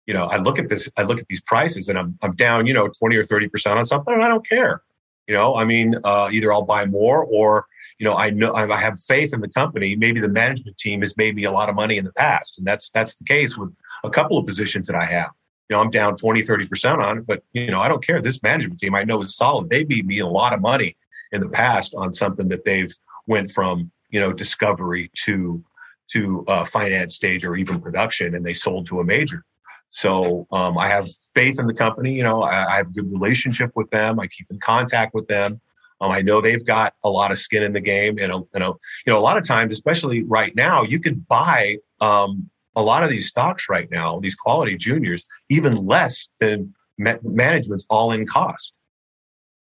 you 0.07 0.15
know, 0.15 0.27
I 0.27 0.37
look 0.37 0.61
at 0.61 0.69
this, 0.69 0.91
I 0.97 1.03
look 1.03 1.19
at 1.19 1.27
these 1.27 1.41
prices, 1.41 1.89
and 1.89 1.99
I'm 1.99 2.17
I'm 2.23 2.33
down, 2.33 2.67
you 2.67 2.75
know, 2.75 2.89
twenty 2.89 3.17
or 3.17 3.25
thirty 3.25 3.49
percent 3.49 3.79
on 3.79 3.87
something, 3.87 4.15
and 4.15 4.23
I 4.23 4.29
don't 4.29 4.49
care. 4.49 4.83
You 5.27 5.35
know, 5.35 5.57
I 5.57 5.65
mean, 5.65 5.97
uh, 6.05 6.29
either 6.33 6.53
I'll 6.53 6.63
buy 6.63 6.87
more 6.87 7.25
or 7.25 7.67
you 7.99 8.05
know, 8.09 8.17
I 8.17 8.31
know 8.31 8.53
I 8.53 8.77
have 8.77 8.99
faith 8.99 9.33
in 9.33 9.41
the 9.41 9.49
company. 9.49 9.95
Maybe 9.95 10.19
the 10.19 10.29
management 10.29 10.77
team 10.77 11.01
has 11.01 11.17
made 11.17 11.37
me 11.37 11.45
a 11.45 11.53
lot 11.53 11.69
of 11.69 11.77
money 11.77 11.99
in 11.99 12.05
the 12.05 12.13
past, 12.13 12.59
and 12.59 12.67
that's 12.67 12.91
that's 12.91 13.17
the 13.17 13.25
case 13.25 13.57
with 13.57 13.75
a 14.05 14.11
couple 14.11 14.39
of 14.39 14.47
positions 14.47 14.87
that 14.89 14.97
I 14.97 15.07
have. 15.07 15.31
You 15.69 15.77
know, 15.77 15.83
I'm 15.83 15.91
down 15.91 16.17
20, 16.17 16.43
30% 16.43 16.99
on 16.99 17.19
it, 17.19 17.27
but, 17.27 17.43
you 17.53 17.71
know, 17.71 17.81
I 17.81 17.89
don't 17.89 18.05
care. 18.05 18.21
This 18.21 18.43
management 18.43 18.81
team 18.81 18.95
I 18.95 19.05
know 19.05 19.23
is 19.23 19.37
solid. 19.37 19.71
They 19.71 19.85
beat 19.85 20.05
me 20.05 20.19
a 20.19 20.27
lot 20.27 20.53
of 20.53 20.61
money 20.61 20.97
in 21.31 21.41
the 21.41 21.49
past 21.49 21.95
on 21.95 22.13
something 22.13 22.49
that 22.49 22.65
they've 22.65 22.93
went 23.27 23.51
from, 23.51 23.91
you 24.11 24.21
know, 24.21 24.33
discovery 24.33 25.11
to, 25.25 25.65
to 26.11 26.45
uh, 26.49 26.65
finance 26.65 27.15
stage 27.15 27.45
or 27.45 27.57
even 27.57 27.81
production 27.81 28.35
and 28.35 28.45
they 28.45 28.53
sold 28.53 28.87
to 28.87 29.01
a 29.01 29.05
major. 29.05 29.45
So 29.93 30.47
um, 30.51 30.79
I 30.79 30.89
have 30.89 31.07
faith 31.35 31.61
in 31.61 31.67
the 31.67 31.75
company. 31.75 32.13
You 32.13 32.23
know, 32.23 32.43
I, 32.43 32.73
I, 32.73 32.77
have 32.77 32.89
a 32.89 32.93
good 32.93 33.13
relationship 33.13 33.73
with 33.75 33.91
them. 33.91 34.19
I 34.19 34.27
keep 34.27 34.47
in 34.51 34.59
contact 34.59 35.13
with 35.13 35.29
them. 35.29 35.61
Um, 36.01 36.11
I 36.11 36.23
know 36.23 36.41
they've 36.41 36.65
got 36.65 36.95
a 37.05 37.11
lot 37.11 37.31
of 37.31 37.39
skin 37.39 37.63
in 37.63 37.75
the 37.75 37.81
game, 37.81 38.19
and 38.19 38.33
you 38.33 38.59
know, 38.59 38.79
you 39.07 39.13
know, 39.13 39.19
a 39.19 39.21
lot 39.21 39.37
of 39.37 39.47
times, 39.47 39.75
especially 39.75 40.23
right 40.25 40.55
now, 40.57 40.83
you 40.83 40.99
can 40.99 41.25
buy 41.29 41.77
um, 42.01 42.51
a 42.77 42.83
lot 42.83 43.03
of 43.03 43.11
these 43.11 43.29
stocks 43.29 43.69
right 43.69 43.91
now, 43.91 44.19
these 44.21 44.35
quality 44.35 44.77
juniors, 44.77 45.25
even 45.49 45.75
less 45.77 46.29
than 46.41 46.75
ma- 46.99 47.19
management's 47.23 47.87
all 47.91 48.13
in 48.13 48.27
cost. 48.27 48.75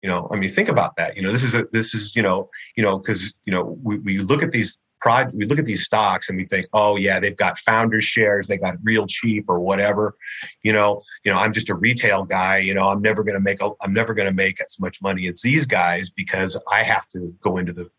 You 0.03 0.11
know, 0.11 0.29
I 0.31 0.37
mean, 0.37 0.51
think 0.51 0.69
about 0.69 0.97
that. 0.97 1.17
You 1.17 1.23
know, 1.23 1.33
this 1.33 1.45
is 1.45 1.55
a, 1.55 1.65
this 1.73 1.95
is, 1.95 2.15
you 2.15 2.23
know, 2.23 2.51
you 2.77 2.83
know, 2.83 2.99
cause, 2.99 3.35
you 3.47 3.53
know, 3.53 3.79
we, 3.83 3.99
we 3.99 4.19
look 4.19 4.43
at 4.43 4.51
these 4.51 4.79
prod, 5.01 5.33
we 5.35 5.45
look 5.47 5.59
at 5.59 5.65
these 5.65 5.85
stocks 5.85 6.29
and 6.29 6.37
we 6.37 6.47
think, 6.47 6.67
oh 6.73 6.97
yeah, 6.97 7.21
they've 7.21 7.37
got 7.37 7.59
founders 7.59 8.05
shares, 8.05 8.47
they 8.47 8.59
got 8.59 8.77
real 8.83 9.07
cheap 9.07 9.45
or 9.49 9.61
whatever. 9.61 10.15
You 10.63 10.73
know, 10.73 11.03
you 11.25 11.33
know, 11.33 11.39
I'm 11.39 11.53
just 11.53 11.71
a 11.71 11.75
retail 11.75 12.25
guy. 12.25 12.59
You 12.59 12.75
know, 12.75 12.89
I'm 12.89 13.01
never 13.01 13.23
going 13.23 13.35
to 13.35 13.41
make, 13.41 13.63
a, 13.63 13.71
I'm 13.81 13.93
never 13.93 14.15
going 14.15 14.29
to 14.29 14.35
make 14.35 14.61
as 14.61 14.79
much 14.79 15.01
money 15.03 15.27
as 15.29 15.41
these 15.43 15.67
guys 15.67 16.11
because 16.11 16.59
I 16.71 16.83
have 16.83 17.07
to 17.09 17.35
go 17.41 17.57
into 17.57 17.73
the, 17.73 17.91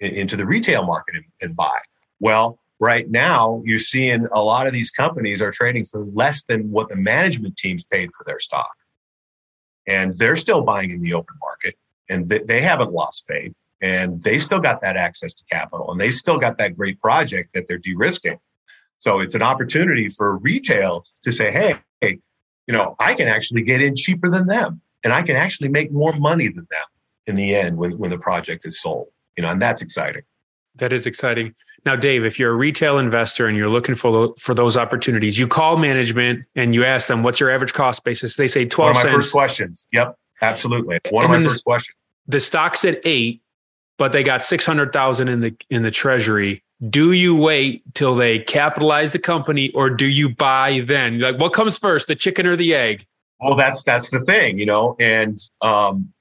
into 0.00 0.36
the 0.36 0.46
retail 0.46 0.84
market 0.84 1.16
and, 1.16 1.24
and 1.40 1.56
buy. 1.56 1.78
Well, 2.20 2.58
right 2.80 3.08
now 3.10 3.62
you're 3.64 3.78
seeing 3.78 4.26
a 4.32 4.42
lot 4.42 4.66
of 4.66 4.72
these 4.72 4.90
companies 4.90 5.42
are 5.42 5.50
trading 5.50 5.84
for 5.84 6.04
less 6.12 6.44
than 6.44 6.70
what 6.70 6.88
the 6.88 6.96
management 6.96 7.56
teams 7.56 7.84
paid 7.84 8.10
for 8.16 8.24
their 8.24 8.38
stock. 8.38 8.70
And 9.86 10.16
they're 10.18 10.36
still 10.36 10.62
buying 10.62 10.90
in 10.90 11.00
the 11.00 11.14
open 11.14 11.36
market 11.40 11.76
and 12.08 12.28
they 12.28 12.60
haven't 12.60 12.92
lost 12.92 13.26
faith 13.26 13.52
and 13.80 14.20
they've 14.22 14.42
still 14.42 14.60
got 14.60 14.80
that 14.82 14.96
access 14.96 15.34
to 15.34 15.44
capital 15.50 15.90
and 15.90 16.00
they 16.00 16.10
still 16.10 16.38
got 16.38 16.58
that 16.58 16.76
great 16.76 17.00
project 17.00 17.54
that 17.54 17.66
they're 17.66 17.78
de-risking. 17.78 18.38
So 18.98 19.20
it's 19.20 19.34
an 19.34 19.42
opportunity 19.42 20.08
for 20.08 20.36
retail 20.38 21.04
to 21.24 21.32
say 21.32 21.50
hey, 21.50 21.76
hey 22.00 22.18
you 22.66 22.74
know 22.74 22.94
i 22.98 23.14
can 23.14 23.28
actually 23.28 23.62
get 23.62 23.80
in 23.80 23.96
cheaper 23.96 24.28
than 24.28 24.46
them 24.46 24.80
and 25.02 25.12
i 25.12 25.22
can 25.22 25.36
actually 25.36 25.68
make 25.68 25.90
more 25.90 26.12
money 26.18 26.48
than 26.48 26.66
them 26.70 26.84
in 27.26 27.34
the 27.34 27.54
end 27.54 27.76
when, 27.76 27.92
when 27.98 28.10
the 28.10 28.18
project 28.18 28.66
is 28.66 28.80
sold. 28.80 29.08
You 29.36 29.42
know 29.42 29.50
and 29.50 29.62
that's 29.62 29.82
exciting. 29.82 30.22
That 30.76 30.92
is 30.92 31.06
exciting 31.06 31.54
now, 31.84 31.96
Dave, 31.96 32.24
if 32.24 32.38
you're 32.38 32.52
a 32.52 32.56
retail 32.56 32.98
investor 32.98 33.46
and 33.46 33.56
you're 33.56 33.68
looking 33.68 33.94
for 33.94 34.34
for 34.38 34.54
those 34.54 34.76
opportunities, 34.76 35.38
you 35.38 35.46
call 35.46 35.76
management 35.76 36.44
and 36.56 36.74
you 36.74 36.84
ask 36.84 37.08
them, 37.08 37.22
"What's 37.22 37.40
your 37.40 37.50
average 37.50 37.72
cost 37.72 38.04
basis?" 38.04 38.36
They 38.36 38.48
say 38.48 38.64
twelve. 38.64 38.94
One 38.94 38.96
of 38.96 39.04
my 39.04 39.10
cents. 39.10 39.14
first 39.14 39.32
questions. 39.32 39.86
Yep, 39.92 40.16
absolutely. 40.42 40.98
One 41.10 41.24
and 41.24 41.34
of 41.34 41.40
my 41.40 41.48
first 41.48 41.64
the, 41.64 41.70
questions. 41.70 41.98
The 42.26 42.40
stock's 42.40 42.84
at 42.84 43.00
eight, 43.04 43.42
but 43.96 44.12
they 44.12 44.22
got 44.22 44.44
six 44.44 44.66
hundred 44.66 44.92
thousand 44.92 45.28
in 45.28 45.40
the 45.40 45.56
in 45.70 45.82
the 45.82 45.90
treasury. 45.90 46.62
Do 46.88 47.12
you 47.12 47.34
wait 47.34 47.82
till 47.94 48.14
they 48.14 48.38
capitalize 48.40 49.12
the 49.12 49.18
company, 49.18 49.70
or 49.70 49.90
do 49.90 50.06
you 50.06 50.28
buy 50.28 50.80
then? 50.84 51.18
Like, 51.18 51.38
what 51.38 51.52
comes 51.52 51.76
first, 51.76 52.06
the 52.06 52.14
chicken 52.14 52.46
or 52.46 52.54
the 52.54 52.74
egg? 52.74 53.06
Well, 53.40 53.56
that's 53.56 53.82
that's 53.84 54.10
the 54.10 54.20
thing, 54.20 54.58
you 54.58 54.66
know, 54.66 54.96
and 54.98 55.38
um, 55.60 56.12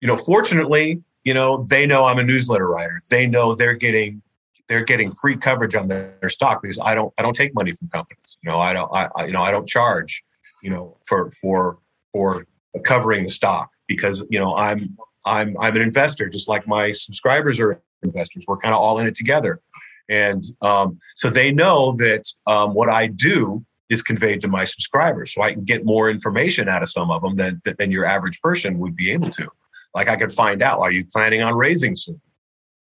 you 0.00 0.08
know, 0.08 0.16
fortunately, 0.16 1.02
you 1.24 1.34
know, 1.34 1.64
they 1.64 1.86
know 1.86 2.04
I'm 2.06 2.18
a 2.18 2.22
newsletter 2.22 2.68
writer. 2.68 3.00
They 3.10 3.26
know 3.26 3.54
they're 3.54 3.74
getting 3.74 4.22
they're 4.70 4.84
getting 4.84 5.10
free 5.10 5.36
coverage 5.36 5.74
on 5.74 5.88
their, 5.88 6.16
stock 6.28 6.62
because 6.62 6.78
I 6.80 6.94
don't 6.94 7.12
I 7.18 7.22
don't 7.22 7.34
take 7.34 7.52
money 7.54 7.72
from 7.72 7.88
companies. 7.88 8.38
You 8.42 8.50
know, 8.50 8.60
I 8.60 8.72
don't 8.72 8.88
I, 8.94 9.08
I 9.16 9.26
you 9.26 9.32
know 9.32 9.42
I 9.42 9.50
don't 9.50 9.68
charge 9.68 10.22
you 10.62 10.70
know 10.70 10.96
for 11.08 11.30
for 11.32 11.78
for 12.12 12.46
covering 12.84 13.24
the 13.24 13.28
stock 13.28 13.68
because 13.88 14.22
you 14.30 14.38
know 14.38 14.54
I'm 14.56 14.96
I'm 15.24 15.56
I'm 15.58 15.74
an 15.74 15.82
investor 15.82 16.28
just 16.28 16.48
like 16.48 16.68
my 16.68 16.92
subscribers 16.92 17.58
are 17.58 17.82
investors. 18.04 18.44
We're 18.46 18.58
kind 18.58 18.72
of 18.72 18.80
all 18.80 18.98
in 19.00 19.08
it 19.08 19.16
together, 19.16 19.60
and 20.08 20.42
um, 20.62 21.00
so 21.16 21.30
they 21.30 21.50
know 21.50 21.96
that 21.96 22.22
um, 22.46 22.72
what 22.72 22.88
I 22.88 23.08
do 23.08 23.64
is 23.88 24.02
conveyed 24.02 24.40
to 24.42 24.48
my 24.48 24.64
subscribers, 24.64 25.34
so 25.34 25.42
I 25.42 25.52
can 25.52 25.64
get 25.64 25.84
more 25.84 26.08
information 26.08 26.68
out 26.68 26.84
of 26.84 26.90
some 26.90 27.10
of 27.10 27.22
them 27.22 27.34
than 27.34 27.60
than 27.78 27.90
your 27.90 28.04
average 28.04 28.40
person 28.40 28.78
would 28.78 28.94
be 28.94 29.10
able 29.10 29.30
to. 29.30 29.48
Like 29.96 30.08
I 30.08 30.14
could 30.14 30.30
find 30.30 30.62
out, 30.62 30.78
are 30.78 30.92
you 30.92 31.04
planning 31.04 31.42
on 31.42 31.56
raising 31.56 31.96
soon? 31.96 32.20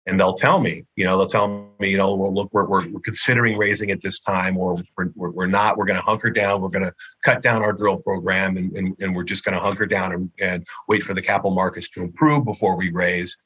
And 0.06 0.18
they'll 0.18 0.32
tell 0.32 0.61
me, 0.61 0.85
you 0.97 1.04
know, 1.04 1.16
they'll 1.16 1.28
tell 1.28 1.71
me, 1.78 1.90
you 1.90 1.97
know, 1.97 2.14
well, 2.14 2.35
look, 2.35 2.49
we're, 2.52 2.66
we're, 2.66 2.88
we're 2.90 3.00
considering 3.00 3.56
raising 3.56 3.90
it 3.90 4.02
this 4.02 4.18
time, 4.18 4.56
or 4.56 4.82
we're, 4.97 5.30
we're 5.30 5.47
not. 5.47 5.76
We're 5.76 5.87
going 5.87 5.99
to 5.99 6.02
hunker 6.02 6.30
down. 6.30 6.61
We're 6.61 6.71
going 6.71 6.85
to 6.85 6.94
cut 7.23 7.40
down 7.40 7.62
our 7.62 7.73
drill 7.73 7.99
program, 7.99 8.56
and, 8.56 8.76
and, 8.76 8.97
and 8.99 9.14
we're 9.14 9.23
just 9.23 9.44
going 9.44 9.54
to 9.54 9.61
hunker 9.61 9.87
down 9.87 10.12
and, 10.12 10.30
and 10.40 10.66
wait 10.88 11.04
for 11.04 11.14
the 11.14 11.23
capital 11.23 11.54
markets 11.54 11.88
to 11.90 12.02
improve 12.02 12.44
before 12.44 12.76
we 12.76 12.90
raise. 12.90 13.37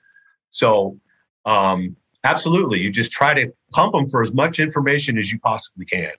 So, 0.48 0.98
um, 1.44 1.94
absolutely, 2.24 2.80
you 2.80 2.90
just 2.90 3.12
try 3.12 3.34
to 3.34 3.52
pump 3.72 3.92
them 3.92 4.06
for 4.06 4.22
as 4.22 4.32
much 4.32 4.58
information 4.58 5.18
as 5.18 5.30
you 5.30 5.38
possibly 5.40 5.84
can. 5.84 6.12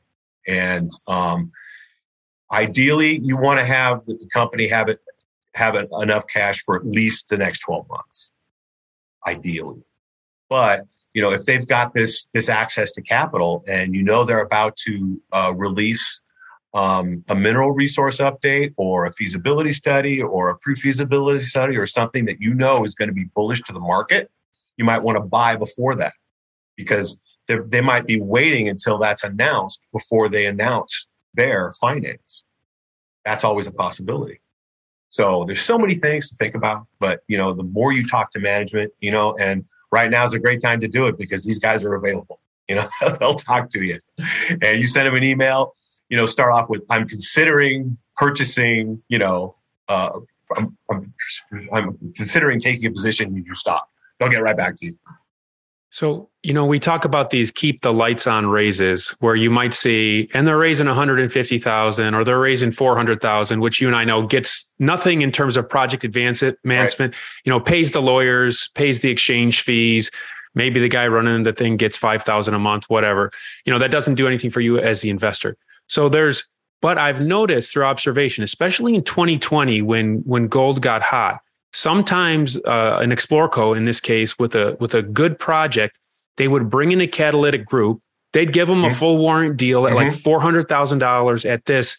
And 0.48 0.92
um, 1.08 1.52
ideally, 2.52 3.20
you 3.24 3.38
want 3.38 3.60
to 3.60 3.66
have 3.66 4.06
the, 4.06 4.14
the 4.14 4.28
company 4.32 4.68
have 4.68 4.88
it 4.90 5.00
have 5.56 5.74
it, 5.74 5.90
enough 6.00 6.28
cash 6.28 6.62
for 6.62 6.76
at 6.76 6.86
least 6.86 7.30
the 7.30 7.38
next 7.38 7.60
12 7.62 7.90
months, 7.90 8.30
ideally. 9.26 9.82
But 10.50 10.86
you 11.14 11.22
know, 11.22 11.32
if 11.32 11.46
they've 11.46 11.68
got 11.68 11.94
this 11.94 12.28
this 12.34 12.50
access 12.50 12.92
to 12.94 13.02
capital, 13.02 13.64
and 13.68 13.96
you 13.96 14.04
know 14.04 14.24
they're 14.24 14.42
about 14.42 14.76
to 14.86 15.22
uh, 15.32 15.54
release 15.56 16.22
um, 16.74 17.22
a 17.28 17.36
mineral 17.36 17.72
resource 17.72 18.20
update 18.20 18.74
or 18.78 19.06
a 19.06 19.12
feasibility 19.12 19.72
study 19.72 20.22
or 20.22 20.50
a 20.50 20.58
pre-feasibility 20.58 21.44
study 21.44 21.76
or 21.76 21.86
something 21.86 22.26
that 22.26 22.40
you 22.40 22.54
know 22.54 22.86
is 22.86 22.94
going 22.94 23.10
to 23.10 23.16
be 23.16 23.26
bullish 23.36 23.64
to 23.64 23.74
the 23.74 23.80
market, 23.80 24.30
you 24.78 24.86
might 24.86 25.02
want 25.02 25.18
to 25.18 25.24
buy 25.24 25.56
before 25.56 25.96
that 25.96 26.14
because 26.76 27.18
they 27.48 27.82
might 27.82 28.06
be 28.06 28.22
waiting 28.22 28.68
until 28.70 28.98
that's 28.98 29.24
announced 29.24 29.82
before 29.92 30.30
they 30.30 30.46
announce 30.46 31.10
their 31.34 31.74
finance. 31.80 32.44
That's 33.26 33.44
always 33.44 33.68
a 33.68 33.72
possibility. 33.72 34.42
So 35.10 35.46
there's 35.46 35.62
so 35.62 35.78
many 35.78 35.96
things 35.96 36.30
to 36.30 36.36
think 36.36 36.54
about, 36.54 36.86
but 37.00 37.22
you 37.28 37.38
know, 37.38 37.54
the 37.54 37.64
more 37.64 37.94
you 37.94 38.06
talk 38.06 38.32
to 38.32 38.40
management, 38.40 38.92
you 39.00 39.12
know, 39.12 39.36
and 39.40 39.66
right 39.92 40.10
now 40.10 40.24
is 40.24 40.34
a 40.34 40.40
great 40.40 40.62
time 40.62 40.80
to 40.82 40.88
do 40.88 41.08
it 41.08 41.18
because 41.18 41.44
these 41.44 41.60
guys 41.60 41.84
are 41.84 41.96
available. 41.96 42.40
You 42.68 42.76
know, 42.76 42.88
they'll 43.20 43.36
talk 43.36 43.70
to 43.70 43.84
you. 43.84 44.00
And 44.62 44.80
you 44.80 44.88
send 44.88 45.08
them 45.08 45.16
an 45.16 45.24
email, 45.24 45.74
you 46.10 46.18
know, 46.18 46.26
start 46.26 46.52
off 46.54 46.70
with, 46.70 46.84
I'm 46.90 47.08
considering 47.08 47.98
purchasing, 48.16 49.02
you 49.08 49.20
know, 49.20 49.56
uh, 49.88 50.20
I'm, 50.56 50.78
I'm, 50.92 51.14
I'm 51.74 52.14
considering 52.16 52.60
taking 52.60 52.86
a 52.86 52.92
position 52.92 53.36
in 53.36 53.44
your 53.44 53.56
stock. 53.56 53.88
They'll 54.20 54.30
get 54.30 54.42
right 54.42 54.58
back 54.58 54.76
to 54.78 54.88
you. 54.88 54.98
So, 55.90 56.30
you 56.44 56.54
know, 56.54 56.66
we 56.66 56.80
talk 56.80 57.06
about 57.06 57.30
these 57.30 57.50
keep 57.50 57.82
the 57.82 57.94
lights 57.94 58.28
on 58.28 58.48
raises 58.48 59.16
where 59.20 59.36
you 59.36 59.50
might 59.50 59.74
see, 59.74 60.30
and 60.34 60.46
they're 60.46 60.58
raising 60.58 60.88
150,000 60.88 62.14
or 62.14 62.24
they're 62.24 62.40
raising 62.40 62.72
400,000, 62.72 63.62
which 63.62 63.80
you 63.80 63.88
and 63.88 63.96
I 63.96 64.04
know 64.04 64.28
gets 64.28 64.70
nothing 64.80 65.22
in 65.22 65.32
terms 65.32 65.56
of 65.56 65.68
project 65.68 66.04
advancement, 66.04 66.58
right. 66.66 67.16
you 67.46 67.50
know, 67.50 67.60
pays 67.60 67.92
the 67.92 68.02
lawyers, 68.02 68.70
pays 68.76 69.00
the 69.00 69.10
exchange 69.10 69.62
fees. 69.62 70.12
Maybe 70.56 70.80
the 70.80 70.90
guy 70.90 71.08
running 71.08 71.44
the 71.44 71.54
thing 71.54 71.78
gets 71.78 71.98
5,000 71.98 72.54
a 72.54 72.60
month, 72.60 72.90
whatever. 72.90 73.32
You 73.66 73.72
know, 73.72 73.80
that 73.80 73.92
doesn't 73.92 74.16
do 74.16 74.28
anything 74.28 74.50
for 74.50 74.60
you 74.60 74.80
as 74.80 75.02
the 75.02 75.10
investor. 75.10 75.56
So 75.88 76.10
there's, 76.10 76.44
but 76.82 76.98
I've 76.98 77.22
noticed 77.22 77.72
through 77.72 77.86
observation, 77.86 78.44
especially 78.44 78.94
in 78.94 79.04
2020 79.04 79.82
when 79.82 80.18
when 80.26 80.48
gold 80.48 80.82
got 80.82 81.02
hot, 81.02 81.42
sometimes 81.74 82.58
uh, 82.66 83.00
an 83.02 83.12
Explorco 83.12 83.76
in 83.76 83.86
this 83.86 84.00
case 84.00 84.38
with 84.40 84.56
a 84.56 84.78
with 84.80 84.94
a 84.94 85.02
good 85.02 85.38
project, 85.38 85.98
they 86.38 86.48
would 86.48 86.70
bring 86.70 86.92
in 86.92 87.02
a 87.02 87.08
catalytic 87.08 87.66
group. 87.66 88.02
They'd 88.34 88.54
give 88.54 88.68
them 88.68 88.84
a 88.84 88.88
mm-hmm. 88.88 88.98
full 88.98 89.18
warrant 89.18 89.58
deal 89.58 89.88
at 89.88 89.94
mm-hmm. 89.94 90.10
like 90.10 90.14
four 90.14 90.40
hundred 90.40 90.68
thousand 90.70 91.00
dollars 91.00 91.46
at 91.46 91.66
this, 91.66 91.98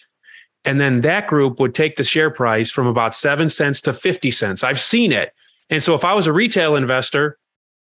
and 0.65 0.81
then 0.81 1.01
that 1.03 1.27
group 1.27 1.61
would 1.61 1.75
take 1.75 1.97
the 1.97 2.05
share 2.05 2.31
price 2.31 2.71
from 2.71 2.87
about 2.87 3.15
seven 3.15 3.49
cents 3.49 3.81
to 3.83 3.93
fifty 3.93 4.31
cents. 4.31 4.63
I've 4.63 4.81
seen 4.81 5.13
it, 5.13 5.33
and 5.71 5.83
so 5.83 5.95
if 5.95 6.05
I 6.05 6.15
was 6.15 6.27
a 6.27 6.33
retail 6.33 6.77
investor 6.77 7.39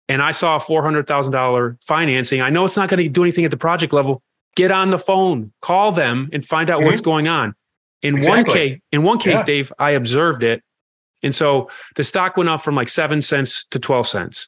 and 0.07 0.21
I 0.21 0.31
saw 0.31 0.55
a 0.55 0.59
four 0.59 0.83
hundred 0.83 1.07
thousand 1.07 1.33
dollar 1.33 1.77
financing, 1.81 2.41
I 2.41 2.49
know 2.49 2.65
it's 2.65 2.77
not 2.77 2.89
going 2.89 3.03
to 3.03 3.09
do 3.09 3.23
anything 3.23 3.45
at 3.45 3.51
the 3.51 3.57
project 3.57 3.93
level. 3.93 4.21
Get 4.55 4.71
on 4.71 4.89
the 4.89 4.99
phone, 4.99 5.51
call 5.61 5.91
them, 5.91 6.29
and 6.31 6.45
find 6.45 6.69
out 6.69 6.79
mm-hmm. 6.79 6.87
what's 6.87 7.01
going 7.01 7.27
on. 7.27 7.53
In 8.01 8.17
exactly. 8.17 8.43
one 8.43 8.45
case, 8.45 8.79
in 8.91 9.03
one 9.03 9.19
case, 9.19 9.39
yeah. 9.39 9.43
Dave, 9.43 9.73
I 9.79 9.91
observed 9.91 10.43
it 10.43 10.61
and 11.25 11.35
so 11.35 11.69
the 11.95 12.03
stock 12.03 12.37
went 12.37 12.49
up 12.49 12.61
from 12.61 12.75
like 12.75 12.87
seven 12.87 13.21
cents 13.21 13.65
to 13.65 13.79
12 13.79 14.07
cents. 14.07 14.47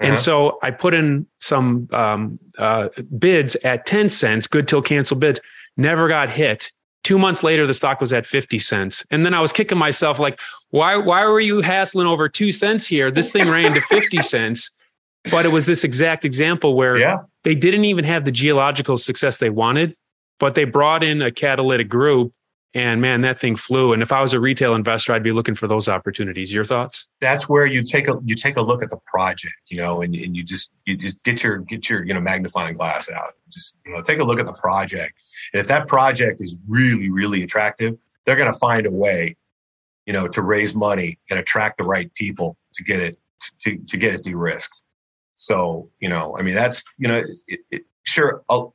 Uh-huh. 0.00 0.10
And 0.10 0.18
so 0.18 0.58
I 0.62 0.70
put 0.70 0.94
in 0.94 1.26
some 1.40 1.88
um, 1.92 2.38
uh, 2.58 2.88
bids 3.18 3.56
at 3.64 3.86
10 3.86 4.08
cents, 4.10 4.46
good 4.46 4.68
till 4.68 4.82
cancel 4.82 5.16
bids, 5.16 5.40
never 5.76 6.06
got 6.06 6.30
hit. 6.30 6.70
Two 7.02 7.18
months 7.18 7.42
later, 7.42 7.66
the 7.66 7.74
stock 7.74 8.00
was 8.00 8.12
at 8.12 8.26
50 8.26 8.58
cents. 8.58 9.04
And 9.10 9.24
then 9.24 9.32
I 9.32 9.40
was 9.40 9.52
kicking 9.52 9.78
myself 9.78 10.18
like, 10.18 10.38
why, 10.70 10.96
why 10.96 11.24
were 11.24 11.40
you 11.40 11.62
hassling 11.62 12.06
over 12.06 12.28
two 12.28 12.52
cents 12.52 12.86
here? 12.86 13.10
This 13.10 13.32
thing 13.32 13.48
ran 13.48 13.72
to 13.74 13.80
50 13.80 14.18
cents. 14.22 14.70
But 15.30 15.46
it 15.46 15.48
was 15.48 15.66
this 15.66 15.84
exact 15.84 16.24
example 16.24 16.74
where 16.74 16.96
yeah. 16.96 17.18
they 17.42 17.54
didn't 17.54 17.84
even 17.84 18.04
have 18.04 18.24
the 18.24 18.32
geological 18.32 18.98
success 18.98 19.38
they 19.38 19.50
wanted, 19.50 19.96
but 20.38 20.54
they 20.54 20.64
brought 20.64 21.02
in 21.02 21.22
a 21.22 21.30
catalytic 21.30 21.88
group 21.88 22.32
and 22.74 23.00
man 23.00 23.22
that 23.22 23.40
thing 23.40 23.56
flew. 23.56 23.92
And 23.92 24.02
if 24.02 24.12
i 24.12 24.20
was 24.20 24.34
a 24.34 24.40
retail 24.40 24.74
investor 24.74 25.12
i'd 25.12 25.22
be 25.22 25.32
looking 25.32 25.54
for 25.54 25.66
those 25.66 25.88
opportunities. 25.88 26.52
Your 26.52 26.64
thoughts? 26.64 27.08
That's 27.20 27.48
where 27.48 27.66
you 27.66 27.82
take 27.82 28.08
a 28.08 28.14
you 28.24 28.34
take 28.34 28.56
a 28.56 28.62
look 28.62 28.82
at 28.82 28.90
the 28.90 28.98
project 29.06 29.54
you 29.68 29.80
know 29.80 30.02
and, 30.02 30.14
and 30.14 30.36
you 30.36 30.44
just 30.44 30.70
you 30.84 30.96
just 30.96 31.22
get 31.24 31.42
your 31.42 31.58
get 31.58 31.88
your 31.88 32.04
you 32.04 32.14
know 32.14 32.20
magnifying 32.20 32.74
glass 32.74 33.10
out. 33.10 33.34
Just 33.50 33.78
you 33.86 33.92
know 33.92 34.02
take 34.02 34.18
a 34.18 34.24
look 34.24 34.38
at 34.38 34.46
the 34.46 34.52
project. 34.54 35.14
And 35.52 35.60
if 35.60 35.68
that 35.68 35.88
project 35.88 36.40
is 36.40 36.58
really 36.68 37.10
really 37.10 37.42
attractive 37.42 37.96
they're 38.28 38.36
going 38.36 38.52
to 38.52 38.58
find 38.58 38.86
a 38.86 38.92
way 38.92 39.34
you 40.04 40.12
know 40.12 40.28
to 40.28 40.42
raise 40.42 40.74
money 40.74 41.18
and 41.30 41.38
attract 41.38 41.78
the 41.78 41.84
right 41.84 42.12
people 42.14 42.56
to 42.74 42.84
get 42.84 43.00
it 43.00 43.18
to, 43.60 43.78
to 43.86 43.96
get 43.96 44.14
it 44.14 44.22
de-risked. 44.22 44.82
So 45.34 45.90
you 46.00 46.08
know 46.08 46.36
i 46.38 46.42
mean 46.42 46.54
that's 46.54 46.84
you 46.98 47.08
know 47.08 47.22
it, 47.46 47.60
it, 47.70 47.82
sure 48.04 48.42
I'll, 48.48 48.74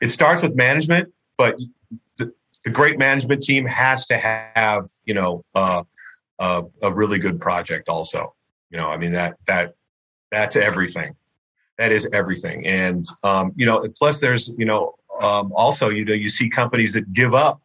it 0.00 0.10
starts 0.10 0.42
with 0.42 0.54
management 0.54 1.12
but 1.36 1.56
the 2.18 2.32
great 2.70 2.98
management 2.98 3.42
team 3.42 3.66
has 3.66 4.06
to 4.06 4.16
have 4.16 4.88
you 5.04 5.14
know 5.14 5.44
uh, 5.54 5.82
uh, 6.38 6.62
a 6.82 6.92
really 6.92 7.18
good 7.18 7.40
project 7.40 7.88
also. 7.88 8.34
You 8.70 8.78
know 8.78 8.88
i 8.88 8.96
mean 8.96 9.12
that 9.12 9.36
that 9.46 9.74
that's 10.32 10.56
everything. 10.56 11.14
That 11.78 11.92
is 11.92 12.08
everything. 12.12 12.66
And 12.66 13.04
um, 13.22 13.52
you 13.54 13.66
know 13.66 13.86
plus 13.96 14.20
there's 14.20 14.52
you 14.56 14.64
know 14.64 14.94
um, 15.20 15.52
also 15.54 15.90
you 15.90 16.04
know 16.04 16.14
you 16.14 16.28
see 16.28 16.48
companies 16.48 16.94
that 16.94 17.12
give 17.12 17.34
up 17.34 17.60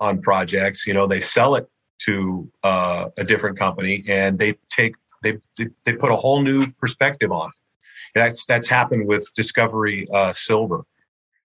on 0.00 0.20
projects 0.20 0.86
you 0.86 0.92
know 0.92 1.06
they 1.06 1.20
sell 1.20 1.54
it 1.56 1.68
to 2.00 2.50
uh, 2.62 3.08
a 3.16 3.24
different 3.24 3.58
company 3.58 4.04
and 4.06 4.38
they 4.38 4.54
take 4.68 4.94
they 5.22 5.38
they 5.84 5.94
put 5.94 6.10
a 6.10 6.16
whole 6.16 6.42
new 6.42 6.70
perspective 6.72 7.32
on 7.32 7.48
it. 7.48 7.54
That's 8.14 8.44
that's 8.46 8.68
happened 8.68 9.08
with 9.08 9.32
discovery 9.34 10.06
uh, 10.12 10.32
silver 10.34 10.84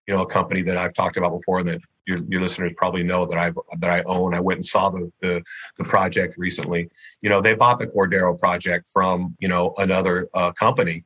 you 0.10 0.16
know 0.16 0.24
a 0.24 0.28
company 0.28 0.64
that 0.64 0.78
i've 0.78 0.94
talked 0.94 1.18
about 1.18 1.32
before 1.32 1.64
that 1.64 1.80
your, 2.10 2.20
your 2.28 2.42
listeners 2.42 2.74
probably 2.76 3.04
know 3.04 3.26
that 3.28 3.38
I 3.38 3.52
that 3.78 3.90
I 3.90 4.02
own. 4.04 4.34
I 4.34 4.40
went 4.40 4.58
and 4.58 4.66
saw 4.66 4.90
the, 4.90 5.12
the, 5.22 5.44
the 5.78 5.84
project 5.84 6.36
recently. 6.38 6.90
You 7.22 7.30
know, 7.30 7.40
they 7.40 7.54
bought 7.54 7.78
the 7.78 7.86
Cordero 7.88 8.38
project 8.38 8.90
from 8.92 9.36
you 9.40 9.48
know 9.48 9.74
another 9.78 10.28
uh, 10.34 10.52
company, 10.52 11.06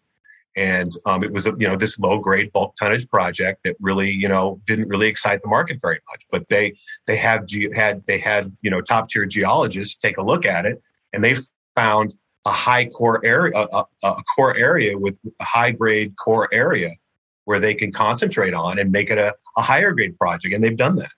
and 0.56 0.92
um, 1.06 1.22
it 1.24 1.34
was 1.34 1.46
a 1.46 1.52
you 1.60 1.68
know 1.68 1.76
this 1.76 2.00
low 2.00 2.20
grade 2.20 2.52
bulk 2.54 2.76
tonnage 2.78 3.08
project 3.10 3.60
that 3.66 3.76
really 3.82 4.10
you 4.10 4.30
know 4.30 4.62
didn't 4.66 4.88
really 4.88 5.08
excite 5.08 5.42
the 5.42 5.50
market 5.50 5.80
very 5.82 6.00
much. 6.10 6.24
But 6.32 6.48
they 6.48 6.74
they 7.06 7.18
have 7.18 7.46
ge- 7.46 7.74
had 7.76 8.06
they 8.06 8.18
had 8.18 8.56
you 8.62 8.72
know 8.72 8.80
top 8.80 9.10
tier 9.10 9.26
geologists 9.26 9.96
take 9.98 10.18
a 10.18 10.24
look 10.24 10.46
at 10.46 10.66
it, 10.66 10.82
and 11.12 11.22
they 11.22 11.36
found 11.76 12.14
a 12.46 12.52
high 12.52 12.86
core 12.86 13.22
area 13.26 13.54
a, 13.56 13.84
a 14.04 14.24
core 14.36 14.56
area 14.56 14.98
with 14.98 15.18
a 15.40 15.44
high 15.44 15.72
grade 15.72 16.14
core 16.16 16.48
area 16.54 16.92
where 17.46 17.60
they 17.60 17.74
can 17.74 17.92
concentrate 17.92 18.54
on 18.54 18.80
and 18.80 18.92
make 18.92 19.10
it 19.10 19.18
a, 19.18 19.36
a 19.58 19.62
higher 19.62 19.92
grade 19.92 20.18
project. 20.18 20.54
And 20.54 20.64
they've 20.64 20.78
done 20.78 20.96
that. 20.98 21.12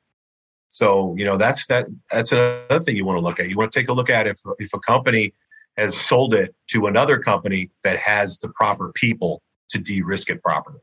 So, 0.70 1.16
you 1.18 1.26
know, 1.26 1.38
that's 1.38 1.68
that 1.68 1.88
that's 2.12 2.32
another 2.32 2.80
thing 2.80 2.96
you 2.96 3.06
want 3.06 3.18
to 3.18 3.22
look 3.22 3.40
at. 3.40 3.48
You 3.48 3.58
want 3.58 3.72
to 3.72 3.80
take 3.80 3.88
a 3.90 3.94
look 3.94 4.10
at 4.10 4.28
if 4.28 4.40
if 4.60 4.74
a 4.74 4.80
company 4.80 5.34
has 5.78 5.96
sold 5.96 6.34
it 6.34 6.56
to 6.68 6.88
another 6.88 7.20
company 7.20 7.70
that 7.84 7.98
has 7.98 8.40
the 8.40 8.50
proper 8.50 8.92
people 8.94 9.42
to 9.70 9.80
de-risk 9.80 10.30
it 10.30 10.42
properly. 10.42 10.80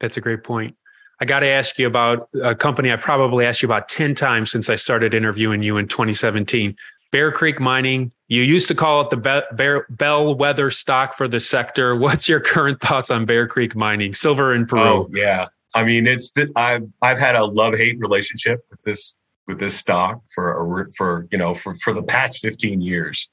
That's 0.00 0.16
a 0.16 0.20
great 0.20 0.44
point. 0.44 0.76
I 1.20 1.24
got 1.24 1.40
to 1.40 1.46
ask 1.46 1.78
you 1.78 1.86
about 1.86 2.28
a 2.42 2.54
company 2.54 2.92
I've 2.92 3.00
probably 3.00 3.46
asked 3.46 3.62
you 3.62 3.66
about 3.66 3.88
10 3.88 4.14
times 4.14 4.50
since 4.50 4.68
I 4.68 4.74
started 4.74 5.14
interviewing 5.14 5.62
you 5.62 5.78
in 5.78 5.88
2017. 5.88 6.76
Bear 7.16 7.32
Creek 7.32 7.58
Mining. 7.58 8.12
You 8.28 8.42
used 8.42 8.68
to 8.68 8.74
call 8.74 9.00
it 9.00 9.08
the 9.08 9.16
be- 9.16 9.56
bear- 9.56 9.86
bellwether 9.88 10.70
stock 10.70 11.14
for 11.14 11.26
the 11.26 11.40
sector. 11.40 11.96
What's 12.04 12.28
your 12.28 12.40
current 12.40 12.78
thoughts 12.82 13.10
on 13.10 13.24
Bear 13.24 13.48
Creek 13.48 13.74
Mining, 13.74 14.12
silver 14.12 14.54
in 14.54 14.66
Peru? 14.66 14.82
Oh 14.82 15.10
yeah, 15.14 15.46
I 15.74 15.82
mean 15.82 16.06
it's 16.06 16.30
th- 16.30 16.50
I've 16.56 16.86
I've 17.00 17.18
had 17.18 17.34
a 17.34 17.42
love 17.42 17.74
hate 17.74 17.98
relationship 18.00 18.66
with 18.70 18.82
this 18.82 19.16
with 19.46 19.58
this 19.60 19.78
stock 19.78 20.20
for 20.34 20.82
a, 20.82 20.92
for 20.92 21.26
you 21.32 21.38
know 21.38 21.54
for 21.54 21.74
for 21.76 21.94
the 21.94 22.02
past 22.02 22.40
fifteen 22.40 22.82
years. 22.82 23.30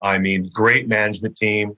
I 0.00 0.18
mean, 0.18 0.48
great 0.54 0.86
management 0.86 1.36
team. 1.36 1.76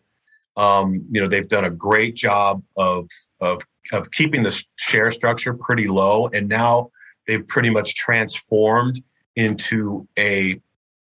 Um, 0.58 1.02
you 1.10 1.18
know, 1.18 1.28
they've 1.28 1.48
done 1.48 1.64
a 1.64 1.70
great 1.70 2.14
job 2.14 2.62
of 2.76 3.08
of 3.40 3.62
of 3.90 4.10
keeping 4.10 4.42
the 4.42 4.64
share 4.76 5.10
structure 5.10 5.54
pretty 5.54 5.88
low, 5.88 6.26
and 6.34 6.46
now 6.46 6.90
they've 7.26 7.48
pretty 7.48 7.70
much 7.70 7.94
transformed 7.94 9.02
into 9.34 10.06
a 10.18 10.60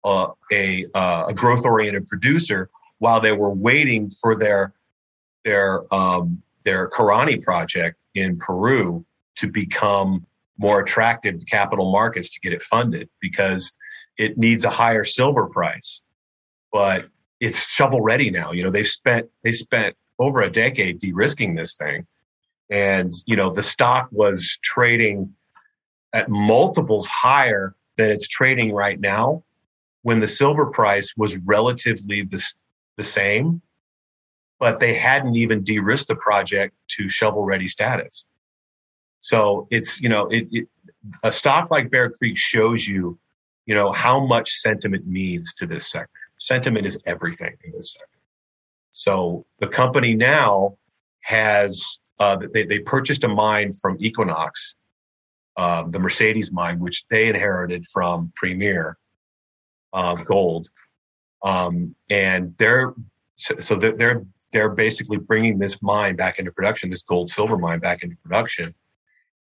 a, 0.05 0.85
uh, 0.95 1.25
a 1.29 1.35
growth 1.35 1.65
oriented 1.65 2.07
producer 2.07 2.71
while 2.99 3.21
they 3.21 3.33
were 3.33 3.55
waiting 3.55 4.11
for 4.11 4.37
their 4.37 4.73
their 5.45 5.83
um, 5.95 6.43
their 6.65 6.89
Corani 6.89 7.43
project 7.43 7.99
in 8.15 8.39
Peru 8.39 9.05
to 9.37 9.51
become 9.51 10.27
more 10.59 10.81
attractive 10.81 11.41
to 11.41 11.47
capital 11.47 11.91
markets 11.91 12.31
to 12.31 12.41
get 12.41 12.53
it 12.53 12.63
funded 12.63 13.09
because 13.21 13.75
it 14.17 14.39
needs 14.39 14.65
a 14.65 14.71
higher 14.71 15.05
silver 15.05 15.47
price. 15.49 16.01
But 16.73 17.07
it's 17.41 17.71
shovel 17.73 18.01
ready 18.01 18.31
now. 18.31 18.53
You 18.53 18.63
know, 18.63 18.71
they 18.71 18.85
spent 18.85 19.29
they 19.43 19.53
spent 19.53 19.97
over 20.19 20.41
a 20.43 20.51
decade 20.51 21.01
de-risking 21.01 21.55
this 21.55 21.75
thing, 21.75 22.07
and 22.71 23.13
you 23.27 23.37
know 23.37 23.51
the 23.51 23.63
stock 23.63 24.09
was 24.13 24.59
trading 24.63 25.35
at 26.13 26.29
multiples 26.29 27.07
higher 27.07 27.75
than 27.97 28.11
it's 28.11 28.29
trading 28.29 28.73
right 28.73 29.01
now 29.01 29.43
when 30.05 30.21
the 30.21 30.29
silver 30.29 30.67
price 30.67 31.15
was 31.17 31.39
relatively 31.39 32.23
the, 32.23 32.41
the 32.99 33.03
same, 33.03 33.63
but 34.61 34.79
they 34.79 34.95
hadn't 34.95 35.35
even 35.35 35.63
de-risked 35.63 36.09
the 36.09 36.17
project 36.17 36.75
to 36.89 37.09
shovel 37.09 37.43
ready 37.45 37.67
status. 37.67 38.27
So 39.21 39.67
it's, 39.71 40.03
you 40.03 40.11
know, 40.11 40.27
it, 40.29 40.47
it, 40.53 40.69
a 41.23 41.33
stock 41.33 41.71
like 41.71 41.91
Bear 41.91 42.11
Creek 42.11 42.37
shows 42.37 42.87
you, 42.87 43.19
you 43.65 43.75
know, 43.75 43.93
how 43.93 44.25
much 44.27 44.51
sentiment 44.51 45.07
means 45.07 45.55
to 45.55 45.67
this 45.67 45.91
sector. 45.91 46.11
Sentiment 46.39 46.87
is 46.87 47.03
everything 47.07 47.57
in 47.65 47.73
this 47.73 47.95
sector. 47.95 48.21
So 48.91 49.47
the 49.59 49.69
company 49.69 50.15
now 50.15 50.77
has, 51.21 51.99
uh, 52.19 52.37
they, 52.53 52.67
they 52.67 52.81
purchased 52.81 53.25
a 53.25 53.29
mine 53.29 53.73
from 53.73 53.97
Equinox 53.99 54.75
um, 55.57 55.91
the 55.91 55.99
Mercedes 55.99 56.53
mine, 56.53 56.79
which 56.79 57.07
they 57.09 57.29
inherited 57.29 57.87
from 57.87 58.33
Premier 58.35 58.99
uh, 59.95 60.17
Gold, 60.17 60.69
um, 61.43 61.95
and 62.11 62.53
they're 62.59 62.95
so, 63.37 63.59
so 63.59 63.77
they're 63.77 64.25
they're 64.53 64.71
basically 64.71 65.17
bringing 65.17 65.59
this 65.59 65.83
mine 65.83 66.17
back 66.17 66.39
into 66.39 66.53
production, 66.53 66.91
this 66.91 67.03
gold 67.03 67.29
silver 67.29 67.57
mine 67.57 67.81
back 67.81 68.03
into 68.03 68.17
production, 68.17 68.75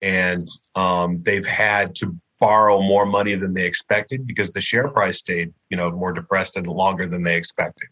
and 0.02 0.48
um, 0.74 1.22
they've 1.22 1.46
had 1.46 1.94
to 1.96 2.16
borrow 2.40 2.80
more 2.80 3.06
money 3.06 3.34
than 3.34 3.54
they 3.54 3.66
expected 3.66 4.26
because 4.26 4.52
the 4.52 4.60
share 4.60 4.88
price 4.88 5.18
stayed, 5.18 5.52
you 5.70 5.76
know, 5.76 5.90
more 5.90 6.12
depressed 6.12 6.56
and 6.56 6.66
longer 6.66 7.06
than 7.06 7.22
they 7.22 7.36
expected. 7.36 7.88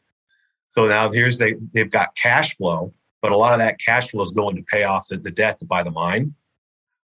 So 0.68 0.88
now 0.88 1.10
here's 1.10 1.38
they 1.38 1.54
they've 1.72 1.90
got 1.90 2.16
cash 2.16 2.56
flow, 2.56 2.92
but 3.22 3.32
a 3.32 3.36
lot 3.36 3.52
of 3.52 3.60
that 3.60 3.78
cash 3.78 4.10
flow 4.10 4.22
is 4.22 4.32
going 4.32 4.56
to 4.56 4.62
pay 4.62 4.84
off 4.84 5.08
the, 5.08 5.18
the 5.18 5.30
debt 5.30 5.58
to 5.60 5.64
buy 5.64 5.82
the 5.82 5.90
mine 5.90 6.34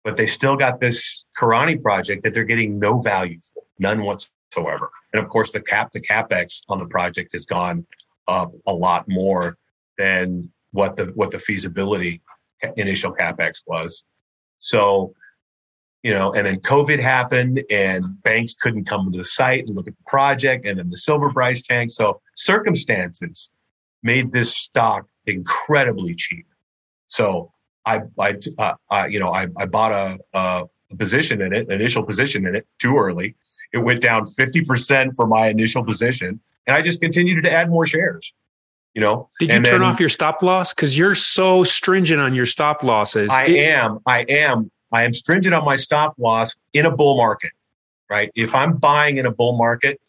but 0.09 0.17
they 0.17 0.26
still 0.26 0.57
got 0.57 0.81
this 0.81 1.23
Corani 1.38 1.76
project 1.76 2.23
that 2.23 2.33
they're 2.33 2.45
getting 2.45 2.78
no 2.78 3.02
value 3.02 3.38
for, 3.52 3.62
none 3.78 4.02
whatsoever. 4.02 4.90
And 5.12 5.23
of 5.23 5.29
course, 5.29 5.53
the 5.53 5.61
cap, 5.61 5.93
the 5.93 6.00
capex 6.00 6.62
on 6.69 6.79
the 6.79 6.87
project 6.87 7.33
has 7.33 7.47
gone 7.47 7.87
up 8.27 8.53
a 8.67 8.75
lot 8.75 9.07
more 9.09 9.57
than 9.97 10.50
what 10.73 10.97
the 10.97 11.07
what 11.15 11.31
the 11.31 11.38
feasibility 11.38 12.21
initial 12.77 13.12
capex 13.12 13.62
was. 13.67 14.05
So, 14.59 15.15
you 16.03 16.12
know, 16.12 16.33
and 16.33 16.47
then 16.47 16.61
COVID 16.61 16.99
happened, 16.99 17.62
and 17.71 18.05
banks 18.23 18.55
couldn't 18.55 18.85
come 18.85 19.11
to 19.11 19.19
the 19.19 19.25
site 19.25 19.67
and 19.67 19.75
look 19.75 19.88
at 19.88 19.97
the 19.97 20.05
project, 20.07 20.67
and 20.67 20.79
then 20.79 20.91
the 20.91 20.97
silver 20.97 21.33
price 21.33 21.62
tanked. 21.62 21.93
So 21.93 22.21
circumstances 22.35 23.50
made 24.03 24.33
this 24.33 24.55
stock 24.55 25.07
incredibly 25.27 26.15
cheap. 26.15 26.47
So 27.07 27.53
I, 27.85 28.03
I, 28.19 28.35
uh, 28.59 28.75
I 28.91 29.07
you 29.07 29.19
know, 29.19 29.33
I, 29.33 29.49
I 29.57 29.67
bought 29.67 29.93
a, 29.93 30.19
a, 30.35 30.65
position 30.97 31.43
in 31.43 31.53
it, 31.53 31.71
initial 31.71 32.03
position 32.03 32.47
in 32.47 32.55
it 32.55 32.67
too 32.79 32.97
early. 32.97 33.35
It 33.73 33.79
went 33.79 34.01
down 34.01 34.25
50% 34.25 35.15
for 35.15 35.27
my 35.27 35.49
initial 35.49 35.85
position. 35.85 36.41
And 36.67 36.77
I 36.77 36.83
just 36.83 37.01
continued 37.01 37.45
to 37.45 37.53
add 37.53 37.71
more 37.71 37.87
shares, 37.87 38.33
you 38.95 39.01
know. 39.01 39.31
Did 39.39 39.51
you 39.51 39.57
and 39.57 39.65
turn 39.65 39.81
then, 39.81 39.91
off 39.91 40.01
your 40.01 40.09
stop 40.09 40.43
loss? 40.43 40.73
Cause 40.73 40.97
you're 40.97 41.15
so 41.15 41.65
stringent 41.65 42.21
on 42.21 42.35
your 42.35 42.47
stop 42.47 42.83
losses. 42.83 43.31
I 43.31 43.47
it, 43.47 43.59
am. 43.59 43.99
I 44.07 44.25
am. 44.29 44.71
I 44.93 45.05
am 45.05 45.13
stringent 45.13 45.55
on 45.55 45.65
my 45.65 45.77
stop 45.77 46.15
loss 46.19 46.57
in 46.73 46.87
a 46.87 46.95
bull 46.95 47.17
market, 47.17 47.53
right? 48.11 48.31
If 48.35 48.55
I'm 48.55 48.77
buying 48.77 49.19
in 49.19 49.27
a 49.27 49.33
bull 49.33 49.57
market 49.57 50.01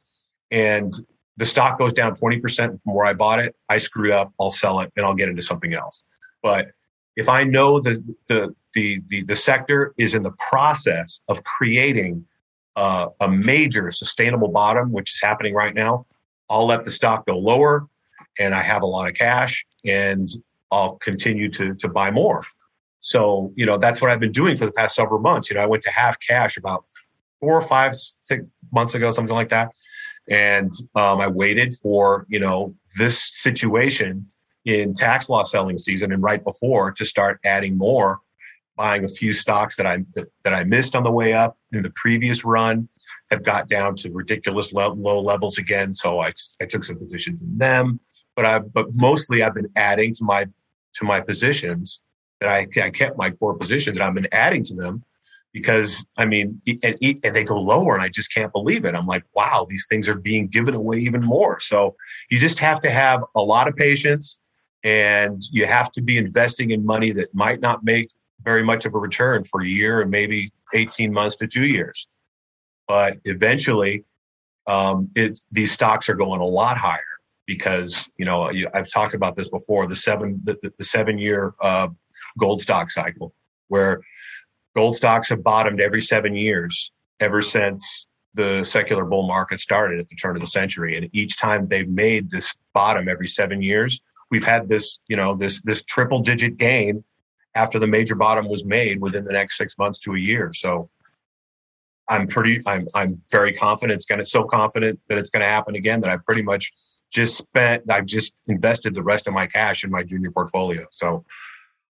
and 0.51 0.93
the 1.37 1.45
stock 1.45 1.79
goes 1.79 1.93
down 1.93 2.15
20% 2.15 2.81
from 2.81 2.93
where 2.93 3.05
I 3.05 3.13
bought 3.13 3.39
it, 3.39 3.55
I 3.69 3.77
screwed 3.77 4.11
up. 4.11 4.33
I'll 4.39 4.49
sell 4.49 4.81
it 4.81 4.91
and 4.95 5.05
I'll 5.05 5.15
get 5.15 5.29
into 5.29 5.41
something 5.41 5.73
else. 5.73 6.03
But 6.43 6.71
if 7.15 7.29
I 7.29 7.43
know 7.43 7.79
the, 7.79 8.03
the, 8.27 8.53
the, 8.73 9.01
the, 9.07 9.23
the 9.23 9.35
sector 9.35 9.93
is 9.97 10.13
in 10.13 10.23
the 10.23 10.31
process 10.49 11.21
of 11.27 11.43
creating 11.43 12.25
uh, 12.75 13.07
a 13.19 13.29
major 13.29 13.91
sustainable 13.91 14.49
bottom, 14.49 14.91
which 14.91 15.13
is 15.13 15.21
happening 15.21 15.53
right 15.53 15.73
now, 15.73 16.05
I'll 16.49 16.65
let 16.65 16.83
the 16.83 16.91
stock 16.91 17.25
go 17.25 17.37
lower 17.37 17.87
and 18.39 18.53
I 18.55 18.61
have 18.61 18.81
a 18.81 18.85
lot 18.85 19.07
of 19.07 19.13
cash 19.15 19.65
and 19.85 20.29
I'll 20.71 20.95
continue 20.97 21.49
to, 21.49 21.75
to 21.75 21.87
buy 21.87 22.11
more. 22.11 22.43
So, 22.99 23.53
you 23.55 23.65
know, 23.65 23.77
that's 23.77 24.01
what 24.01 24.11
I've 24.11 24.19
been 24.19 24.31
doing 24.31 24.55
for 24.55 24.65
the 24.65 24.71
past 24.71 24.95
several 24.95 25.19
months. 25.19 25.49
You 25.49 25.55
know, 25.55 25.63
I 25.63 25.65
went 25.65 25.83
to 25.83 25.91
half 25.91 26.17
cash 26.25 26.57
about 26.57 26.85
four 27.39 27.53
or 27.53 27.61
five, 27.61 27.95
six 27.95 28.57
months 28.71 28.93
ago, 28.93 29.11
something 29.11 29.35
like 29.35 29.49
that. 29.49 29.71
And 30.29 30.71
um, 30.95 31.19
I 31.21 31.27
waited 31.27 31.73
for, 31.73 32.25
you 32.29 32.39
know, 32.39 32.75
this 32.97 33.19
situation 33.41 34.27
in 34.65 34.93
tax 34.93 35.29
loss 35.29 35.51
selling 35.51 35.77
season 35.77 36.11
and 36.11 36.21
right 36.21 36.43
before 36.43 36.91
to 36.91 37.05
start 37.05 37.39
adding 37.45 37.77
more, 37.77 38.19
buying 38.79 39.03
a 39.03 39.09
few 39.09 39.33
stocks 39.33 39.75
that 39.75 39.85
I 39.85 39.97
that, 40.15 40.27
that 40.45 40.53
I 40.53 40.63
missed 40.63 40.95
on 40.95 41.03
the 41.03 41.11
way 41.11 41.33
up 41.33 41.57
in 41.73 41.83
the 41.83 41.91
previous 41.95 42.45
run 42.45 42.87
have 43.29 43.43
got 43.43 43.67
down 43.67 43.93
to 43.97 44.09
ridiculous 44.11 44.71
low, 44.71 44.93
low 44.93 45.19
levels 45.19 45.57
again. 45.57 45.93
So 45.93 46.19
I, 46.21 46.31
I 46.61 46.65
took 46.65 46.85
some 46.85 46.97
positions 46.97 47.41
in 47.41 47.57
them, 47.57 47.99
but 48.35 48.45
I 48.45 48.59
but 48.59 48.87
mostly 48.95 49.43
I've 49.43 49.53
been 49.53 49.69
adding 49.75 50.15
to 50.15 50.23
my 50.23 50.45
to 50.95 51.05
my 51.05 51.19
positions 51.19 52.01
that 52.39 52.49
I, 52.49 52.67
I 52.81 52.89
kept 52.89 53.17
my 53.17 53.29
core 53.31 53.53
positions 53.53 53.97
and 53.97 54.07
I've 54.07 54.15
been 54.15 54.29
adding 54.31 54.63
to 54.63 54.75
them 54.75 55.03
because 55.51 56.07
I 56.17 56.25
mean, 56.25 56.61
and, 56.65 56.95
and, 57.01 57.35
they 57.35 57.43
go 57.43 57.59
lower, 57.59 57.95
and 57.95 58.03
I 58.03 58.07
just 58.07 58.33
can't 58.33 58.53
believe 58.53 58.85
it. 58.85 58.95
I'm 58.95 59.07
like, 59.07 59.25
wow, 59.35 59.65
these 59.69 59.87
things 59.89 60.07
are 60.07 60.15
being 60.15 60.47
given 60.47 60.73
away 60.73 60.99
even 60.99 61.21
more. 61.21 61.59
So 61.59 61.95
you 62.29 62.39
just 62.39 62.59
have 62.59 62.79
to 62.81 62.89
have 62.89 63.23
a 63.35 63.41
lot 63.41 63.67
of 63.67 63.75
patience 63.75 64.39
and 64.83 65.41
you 65.51 65.65
have 65.65 65.91
to 65.91 66.01
be 66.01 66.17
investing 66.17 66.71
in 66.71 66.85
money 66.85 67.11
that 67.11 67.33
might 67.33 67.59
not 67.59 67.83
make 67.83 68.09
very 68.43 68.63
much 68.63 68.85
of 68.85 68.93
a 68.93 68.97
return 68.97 69.43
for 69.43 69.61
a 69.61 69.67
year 69.67 70.01
and 70.01 70.11
maybe 70.11 70.51
18 70.73 71.13
months 71.13 71.35
to 71.37 71.47
two 71.47 71.65
years. 71.65 72.07
But 72.87 73.17
eventually, 73.25 74.05
um, 74.67 75.09
it, 75.15 75.39
these 75.51 75.71
stocks 75.71 76.09
are 76.09 76.15
going 76.15 76.41
a 76.41 76.45
lot 76.45 76.77
higher 76.77 77.01
because 77.45 78.11
you 78.17 78.25
know 78.25 78.51
I've 78.73 78.91
talked 78.91 79.13
about 79.13 79.35
this 79.35 79.49
before 79.49 79.87
the 79.87 79.95
seven 79.95 80.39
the, 80.43 80.71
the, 80.77 80.83
seven 80.83 81.17
year 81.17 81.53
uh, 81.61 81.87
gold 82.37 82.61
stock 82.61 82.91
cycle 82.91 83.33
where 83.69 84.01
gold 84.75 84.95
stocks 84.95 85.29
have 85.29 85.43
bottomed 85.43 85.81
every 85.81 86.01
seven 86.01 86.35
years 86.35 86.91
ever 87.19 87.41
since 87.41 88.05
the 88.35 88.63
secular 88.63 89.05
bull 89.05 89.25
market 89.25 89.59
started 89.59 89.99
at 89.99 90.07
the 90.07 90.15
turn 90.15 90.35
of 90.35 90.41
the 90.41 90.47
century 90.47 90.95
and 90.95 91.09
each 91.11 91.37
time 91.37 91.67
they've 91.67 91.89
made 91.89 92.29
this 92.29 92.55
bottom 92.73 93.09
every 93.09 93.27
seven 93.27 93.63
years 93.63 93.99
we've 94.31 94.43
had 94.43 94.69
this, 94.69 94.99
you 95.07 95.15
know, 95.15 95.35
this 95.35 95.61
this 95.63 95.83
triple 95.83 96.19
digit 96.19 96.57
gain 96.57 97.03
after 97.55 97.79
the 97.79 97.87
major 97.87 98.15
bottom 98.15 98.47
was 98.47 98.65
made 98.65 99.01
within 99.01 99.25
the 99.25 99.33
next 99.33 99.57
six 99.57 99.77
months 99.77 99.99
to 99.99 100.15
a 100.15 100.19
year. 100.19 100.51
So 100.53 100.89
I'm 102.09 102.27
pretty, 102.27 102.61
I'm 102.65 102.87
I'm 102.95 103.21
very 103.31 103.53
confident 103.53 103.95
it's 103.95 104.05
going 104.05 104.19
to, 104.19 104.25
so 104.25 104.43
confident 104.43 104.99
that 105.09 105.17
it's 105.17 105.29
going 105.29 105.41
to 105.41 105.47
happen 105.47 105.75
again 105.75 106.01
that 106.01 106.09
I 106.09 106.17
pretty 106.17 106.41
much 106.41 106.71
just 107.11 107.37
spent, 107.37 107.89
I've 107.89 108.05
just 108.05 108.35
invested 108.47 108.95
the 108.95 109.03
rest 109.03 109.27
of 109.27 109.33
my 109.33 109.47
cash 109.47 109.83
in 109.83 109.91
my 109.91 110.03
junior 110.03 110.31
portfolio. 110.31 110.83
So 110.91 111.25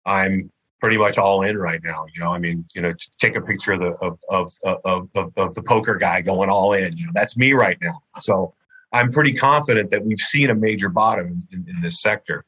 I'm 0.05 0.51
pretty 0.81 0.99
much 0.99 1.19
all 1.19 1.43
in 1.43 1.57
right 1.57 1.81
now. 1.83 2.05
You 2.15 2.23
know, 2.23 2.33
I 2.33 2.39
mean, 2.39 2.65
you 2.75 2.83
know, 2.83 2.93
take 3.19 3.37
a 3.37 3.41
picture 3.41 3.73
of 3.73 3.81
the 3.81 3.93
of 3.99 4.21
of 4.29 4.53
of 4.65 5.09
of, 5.15 5.33
of 5.37 5.55
the 5.55 5.63
poker 5.63 5.97
guy 5.97 6.21
going 6.21 6.51
all 6.51 6.75
in. 6.75 6.97
You 6.97 7.07
know, 7.07 7.13
that's 7.15 7.37
me 7.37 7.53
right 7.53 7.79
now. 7.81 8.01
So 8.21 8.55
I'm 8.93 9.11
pretty 9.11 9.33
confident 9.33 9.91
that 9.91 10.05
we've 10.05 10.19
seen 10.19 10.51
a 10.51 10.55
major 10.55 10.89
bottom 10.89 11.41
in, 11.53 11.67
in 11.69 11.81
this 11.81 12.01
sector, 12.03 12.45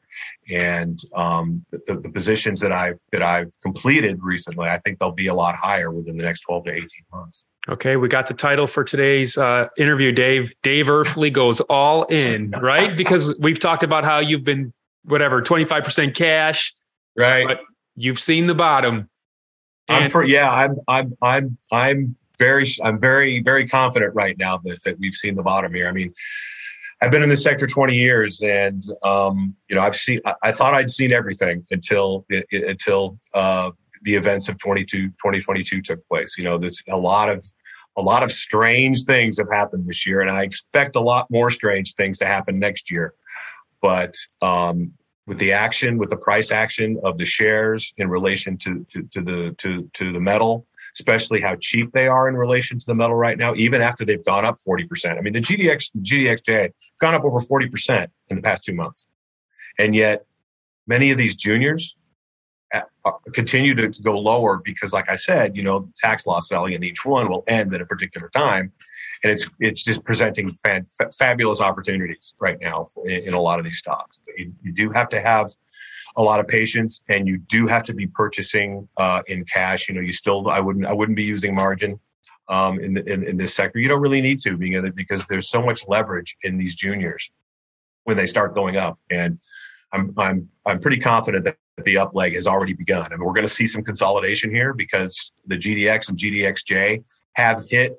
and 0.49 0.99
um, 1.15 1.65
the, 1.71 1.99
the, 2.01 2.09
positions 2.09 2.61
that 2.61 2.71
I 2.71 2.93
that 3.11 3.21
I've 3.21 3.51
completed 3.61 4.19
recently, 4.21 4.67
I 4.67 4.77
think 4.77 4.99
they'll 4.99 5.11
be 5.11 5.27
a 5.27 5.33
lot 5.33 5.55
higher 5.55 5.91
within 5.91 6.17
the 6.17 6.25
next 6.25 6.41
12 6.41 6.65
to 6.65 6.71
18 6.71 6.87
months. 7.11 7.43
Okay, 7.69 7.97
we 7.97 8.07
got 8.07 8.27
the 8.27 8.33
title 8.33 8.65
for 8.65 8.83
today's 8.83 9.37
uh, 9.37 9.67
interview, 9.77 10.11
Dave. 10.13 10.53
Dave 10.63 10.85
Erfle 10.85 11.31
goes 11.33 11.59
all 11.61 12.03
in, 12.05 12.51
right? 12.61 12.95
Because 12.95 13.35
we've 13.39 13.59
talked 13.59 13.83
about 13.83 14.05
how 14.05 14.19
you've 14.19 14.45
been 14.45 14.73
whatever 15.03 15.41
25% 15.41 16.15
cash, 16.15 16.73
right? 17.17 17.45
But 17.47 17.59
you've 17.95 18.19
seen 18.19 18.45
the 18.45 18.55
bottom. 18.55 19.09
I'm 19.89 20.09
for, 20.09 20.23
yeah, 20.23 20.51
I'm 20.51 20.77
I'm 20.87 21.17
I'm 21.21 21.57
I'm 21.71 22.15
very, 22.37 22.65
I'm 22.83 22.99
very, 22.99 23.41
very 23.41 23.67
confident 23.67 24.13
right 24.15 24.37
now 24.37 24.57
that, 24.63 24.83
that 24.83 24.99
we've 24.99 25.13
seen 25.13 25.35
the 25.35 25.43
bottom 25.43 25.73
here. 25.73 25.87
I 25.87 25.91
mean, 25.91 26.13
I've 27.01 27.11
been 27.11 27.21
in 27.21 27.29
this 27.29 27.43
sector 27.43 27.67
20 27.67 27.93
years, 27.93 28.41
and 28.41 28.83
um, 29.03 29.55
you 29.69 29.75
know, 29.75 29.81
I've 29.81 29.95
seen. 29.95 30.19
I, 30.25 30.33
I, 30.43 30.51
thought 30.51 30.73
I'd 30.73 30.89
seen 30.89 31.13
everything 31.13 31.63
until 31.69 32.25
until 32.51 33.19
uh, 33.33 33.71
the 34.01 34.15
events 34.15 34.49
of 34.49 34.57
22, 34.57 35.09
2022 35.09 35.81
took 35.81 36.07
place. 36.07 36.35
You 36.37 36.43
know, 36.43 36.57
there's 36.57 36.81
a 36.89 36.97
lot 36.97 37.29
of 37.29 37.43
a 37.97 38.01
lot 38.01 38.23
of 38.23 38.31
strange 38.31 39.03
things 39.03 39.37
have 39.37 39.49
happened 39.51 39.87
this 39.87 40.07
year, 40.07 40.21
and 40.21 40.31
I 40.31 40.43
expect 40.43 40.95
a 40.95 41.01
lot 41.01 41.27
more 41.29 41.51
strange 41.51 41.93
things 41.93 42.17
to 42.19 42.25
happen 42.25 42.59
next 42.59 42.91
year. 42.91 43.13
But 43.81 44.15
um, 44.41 44.91
with 45.27 45.39
the 45.39 45.51
action, 45.51 45.97
with 45.97 46.09
the 46.09 46.17
price 46.17 46.51
action 46.51 46.99
of 47.03 47.17
the 47.17 47.25
shares 47.25 47.93
in 47.97 48.09
relation 48.09 48.57
to 48.59 48.85
to, 48.91 49.03
to 49.13 49.21
the 49.21 49.55
to 49.59 49.89
to 49.93 50.11
the 50.11 50.19
metal, 50.19 50.66
especially 50.99 51.39
how 51.41 51.55
cheap 51.59 51.91
they 51.93 52.07
are 52.07 52.27
in 52.27 52.35
relation 52.35 52.79
to 52.79 52.85
the 52.87 52.95
metal 52.95 53.15
right 53.15 53.37
now, 53.37 53.53
even 53.55 53.81
after 53.81 54.03
they've 54.03 54.23
gone 54.25 54.43
up 54.43 54.55
40%. 54.67 55.17
I 55.17 55.21
mean, 55.21 55.33
the 55.33 55.41
GDX, 55.41 55.91
GDXJ 56.01 56.71
gone 56.99 57.13
up 57.13 57.23
over 57.23 57.39
40% 57.39 58.07
in 58.29 58.35
the 58.35 58.41
past 58.41 58.63
two 58.63 58.73
months. 58.73 59.05
And 59.77 59.93
yet 59.93 60.25
many 60.87 61.11
of 61.11 61.17
these 61.17 61.35
juniors 61.35 61.95
uh, 62.73 62.81
uh, 63.05 63.11
continue 63.33 63.75
to 63.75 64.01
go 64.01 64.17
lower 64.17 64.59
because, 64.63 64.91
like 64.91 65.09
I 65.09 65.15
said, 65.15 65.55
you 65.55 65.61
know, 65.61 65.89
tax 65.95 66.25
loss 66.25 66.49
selling 66.49 66.73
in 66.73 66.83
each 66.83 67.05
one 67.05 67.29
will 67.29 67.43
end 67.47 67.73
at 67.75 67.81
a 67.81 67.85
particular 67.85 68.29
time. 68.29 68.71
And 69.23 69.31
it's, 69.31 69.49
it's 69.59 69.83
just 69.83 70.03
presenting 70.03 70.55
fan, 70.63 70.83
fabulous 71.17 71.61
opportunities 71.61 72.33
right 72.39 72.57
now 72.59 72.85
for, 72.85 73.07
in, 73.07 73.23
in, 73.23 73.33
a 73.33 73.41
lot 73.41 73.57
of 73.57 73.65
these 73.65 73.77
stocks. 73.77 74.19
You, 74.37 74.53
you 74.63 74.71
do 74.71 74.89
have 74.91 75.09
to 75.09 75.21
have 75.21 75.49
a 76.17 76.21
lot 76.21 76.39
of 76.39 76.47
patience 76.47 77.03
and 77.09 77.27
you 77.27 77.37
do 77.37 77.67
have 77.67 77.83
to 77.83 77.93
be 77.93 78.07
purchasing 78.07 78.89
uh, 78.97 79.21
in 79.27 79.45
cash. 79.45 79.87
You 79.87 79.95
know, 79.95 80.01
you 80.01 80.11
still, 80.11 80.49
I 80.49 80.59
wouldn't, 80.59 80.85
I 80.85 80.93
wouldn't 80.93 81.15
be 81.15 81.23
using 81.23 81.55
margin 81.55 81.99
um, 82.49 82.79
in, 82.79 82.95
the, 82.95 83.11
in, 83.11 83.23
in 83.23 83.37
this 83.37 83.53
sector. 83.53 83.79
You 83.79 83.87
don't 83.87 84.01
really 84.01 84.21
need 84.21 84.41
to 84.41 84.57
because 84.57 85.25
there's 85.27 85.49
so 85.49 85.61
much 85.61 85.87
leverage 85.87 86.35
in 86.41 86.57
these 86.57 86.75
juniors 86.75 87.29
when 88.03 88.17
they 88.17 88.25
start 88.25 88.55
going 88.55 88.77
up. 88.77 88.97
And 89.11 89.39
I'm, 89.93 90.13
I'm, 90.17 90.49
I'm 90.65 90.79
pretty 90.79 90.99
confident 90.99 91.45
that 91.45 91.57
the 91.85 91.97
up 91.97 92.15
leg 92.15 92.33
has 92.33 92.47
already 92.47 92.73
begun. 92.73 93.03
I 93.03 93.05
and 93.05 93.19
mean, 93.19 93.27
we're 93.27 93.33
going 93.33 93.47
to 93.47 93.53
see 93.53 93.67
some 93.67 93.83
consolidation 93.83 94.49
here 94.49 94.73
because 94.73 95.31
the 95.45 95.55
GDX 95.55 96.09
and 96.09 96.17
GDXJ 96.17 97.03
have 97.33 97.61
hit 97.69 97.95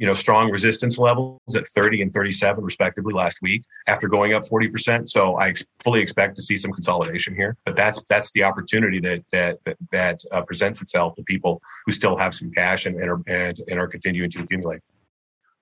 you 0.00 0.06
know, 0.06 0.14
strong 0.14 0.50
resistance 0.50 0.98
levels 0.98 1.38
at 1.54 1.66
30 1.66 2.00
and 2.00 2.10
37 2.10 2.64
respectively 2.64 3.12
last 3.12 3.38
week 3.42 3.62
after 3.86 4.08
going 4.08 4.32
up 4.32 4.44
40%. 4.44 5.06
So 5.06 5.36
I 5.36 5.48
ex- 5.48 5.66
fully 5.84 6.00
expect 6.00 6.36
to 6.36 6.42
see 6.42 6.56
some 6.56 6.72
consolidation 6.72 7.34
here, 7.36 7.54
but 7.66 7.76
that's, 7.76 8.02
that's 8.08 8.32
the 8.32 8.42
opportunity 8.42 8.98
that, 9.00 9.22
that, 9.30 9.58
that, 9.66 9.76
that 9.90 10.20
uh, 10.32 10.40
presents 10.40 10.80
itself 10.80 11.16
to 11.16 11.22
people 11.24 11.60
who 11.84 11.92
still 11.92 12.16
have 12.16 12.32
some 12.34 12.50
cash 12.50 12.86
and, 12.86 12.96
and, 12.96 13.10
are, 13.10 13.20
and, 13.26 13.60
and 13.68 13.78
are 13.78 13.86
continuing 13.86 14.30
to 14.30 14.42
accumulate. 14.42 14.80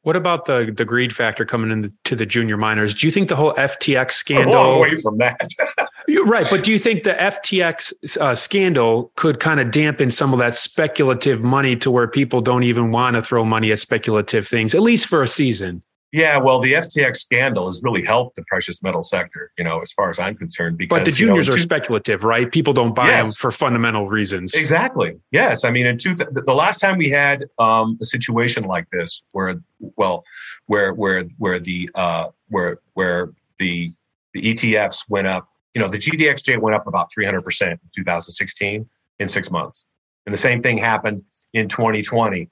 What 0.02 0.14
about 0.14 0.44
the 0.44 0.72
the 0.74 0.84
greed 0.84 1.14
factor 1.14 1.44
coming 1.44 1.70
into 1.72 2.14
the 2.14 2.24
junior 2.24 2.56
miners? 2.56 2.94
Do 2.94 3.06
you 3.06 3.10
think 3.10 3.28
the 3.28 3.36
whole 3.36 3.52
FTX 3.54 4.12
scandal? 4.12 4.54
A 4.54 4.56
long 4.56 4.80
way 4.80 4.94
from 4.94 5.18
that. 5.18 5.50
right, 6.26 6.46
but 6.50 6.64
do 6.64 6.72
you 6.72 6.78
think 6.78 7.02
the 7.02 7.14
FTX 7.14 8.16
uh, 8.18 8.34
scandal 8.34 9.12
could 9.16 9.40
kind 9.40 9.60
of 9.60 9.70
dampen 9.70 10.10
some 10.10 10.32
of 10.32 10.38
that 10.38 10.56
speculative 10.56 11.40
money 11.40 11.76
to 11.76 11.90
where 11.90 12.08
people 12.08 12.40
don't 12.40 12.62
even 12.62 12.90
want 12.90 13.14
to 13.14 13.22
throw 13.22 13.44
money 13.44 13.72
at 13.72 13.78
speculative 13.78 14.46
things, 14.46 14.74
at 14.74 14.82
least 14.82 15.06
for 15.06 15.22
a 15.22 15.28
season? 15.28 15.82
Yeah, 16.10 16.38
well, 16.38 16.58
the 16.58 16.72
FTX 16.72 17.18
scandal 17.18 17.66
has 17.66 17.82
really 17.84 18.02
helped 18.02 18.36
the 18.36 18.44
precious 18.48 18.82
metal 18.82 19.02
sector, 19.02 19.52
you 19.58 19.64
know, 19.64 19.80
as 19.80 19.92
far 19.92 20.08
as 20.08 20.18
I'm 20.18 20.34
concerned. 20.34 20.78
Because 20.78 21.00
but 21.00 21.04
the 21.04 21.10
juniors 21.10 21.46
you 21.46 21.50
know, 21.50 21.56
two, 21.56 21.60
are 21.60 21.62
speculative, 21.62 22.24
right? 22.24 22.50
People 22.50 22.72
don't 22.72 22.94
buy 22.94 23.08
yes, 23.08 23.26
them 23.26 23.32
for 23.34 23.50
fundamental 23.50 24.08
reasons. 24.08 24.54
Exactly. 24.54 25.18
Yes, 25.32 25.64
I 25.64 25.70
mean, 25.70 25.86
in 25.86 25.98
two, 25.98 26.14
the 26.14 26.54
last 26.54 26.80
time 26.80 26.96
we 26.96 27.10
had 27.10 27.44
um, 27.58 27.98
a 28.00 28.06
situation 28.06 28.64
like 28.64 28.88
this, 28.90 29.22
where 29.32 29.54
well, 29.96 30.24
where 30.66 30.94
where 30.94 31.24
where 31.36 31.58
the 31.58 31.90
uh, 31.94 32.28
where 32.48 32.78
where 32.94 33.32
the 33.58 33.92
the 34.32 34.54
ETFs 34.54 35.04
went 35.10 35.26
up, 35.26 35.48
you 35.74 35.80
know, 35.80 35.88
the 35.88 35.98
GDXJ 35.98 36.60
went 36.60 36.74
up 36.74 36.86
about 36.86 37.12
300 37.12 37.42
percent 37.42 37.72
in 37.72 37.90
2016 37.94 38.88
in 39.18 39.28
six 39.28 39.50
months, 39.50 39.86
and 40.26 40.32
the 40.32 40.38
same 40.38 40.62
thing 40.62 40.78
happened 40.78 41.22
in 41.52 41.68
2020 41.68 42.50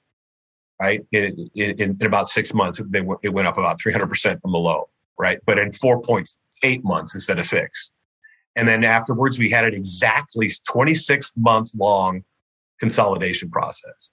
right? 0.79 1.05
In, 1.11 1.49
in, 1.55 1.81
in 1.81 2.05
about 2.05 2.29
six 2.29 2.53
months, 2.53 2.79
it 2.79 3.33
went 3.33 3.47
up 3.47 3.57
about 3.57 3.79
300% 3.79 4.41
from 4.41 4.51
the 4.51 4.57
low, 4.57 4.89
right? 5.19 5.39
But 5.45 5.59
in 5.59 5.71
4.8 5.71 6.83
months 6.83 7.15
instead 7.15 7.39
of 7.39 7.45
six. 7.45 7.91
And 8.55 8.67
then 8.67 8.83
afterwards, 8.83 9.37
we 9.37 9.49
had 9.49 9.65
an 9.65 9.73
exactly 9.73 10.49
26 10.67 11.33
month 11.37 11.71
long 11.75 12.23
consolidation 12.79 13.49
process, 13.49 14.09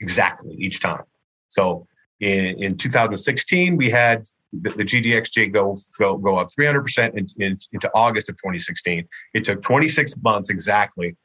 exactly 0.00 0.54
each 0.58 0.80
time. 0.80 1.04
So 1.48 1.86
in, 2.20 2.62
in 2.62 2.76
2016, 2.76 3.76
we 3.76 3.90
had 3.90 4.24
the, 4.52 4.70
the 4.70 4.84
GDXJ 4.84 5.52
go, 5.52 5.76
go, 5.98 6.16
go 6.16 6.38
up 6.38 6.50
300% 6.58 7.14
in, 7.14 7.26
in, 7.38 7.56
into 7.72 7.90
August 7.94 8.28
of 8.28 8.36
2016. 8.36 9.08
It 9.34 9.44
took 9.44 9.62
26 9.62 10.16
months 10.22 10.50
exactly 10.50 11.16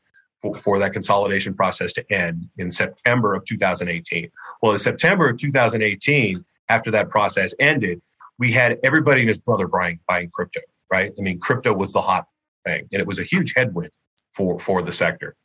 for, 0.42 0.56
for 0.56 0.80
that 0.80 0.94
consolidation 0.94 1.54
process 1.54 1.94
to 1.94 2.14
end 2.14 2.48
in 2.58 2.72
September 2.72 3.36
of 3.36 3.46
2018. 3.46 4.32
Well, 4.62 4.72
in 4.72 4.80
September 4.80 5.30
of 5.30 5.38
2018, 5.38 6.44
after 6.70 6.92
that 6.92 7.10
process 7.10 7.54
ended, 7.60 8.02
we 8.40 8.52
had 8.52 8.80
everybody 8.84 9.22
and 9.22 9.28
his 9.28 9.40
brother 9.40 9.68
buying, 9.68 10.00
buying 10.08 10.30
crypto, 10.30 10.62
right? 10.92 11.12
I 11.18 11.22
mean, 11.22 11.40
crypto 11.40 11.74
was 11.74 11.94
the 11.94 12.02
hot 12.02 12.28
thing, 12.66 12.88
and 12.92 13.02
it 13.02 13.08
was 13.08 13.20
a 13.20 13.24
huge 13.24 13.54
headwind 13.56 13.92
for, 14.32 14.60
for 14.60 14.82
the 14.82 14.92
sector. 14.92 15.36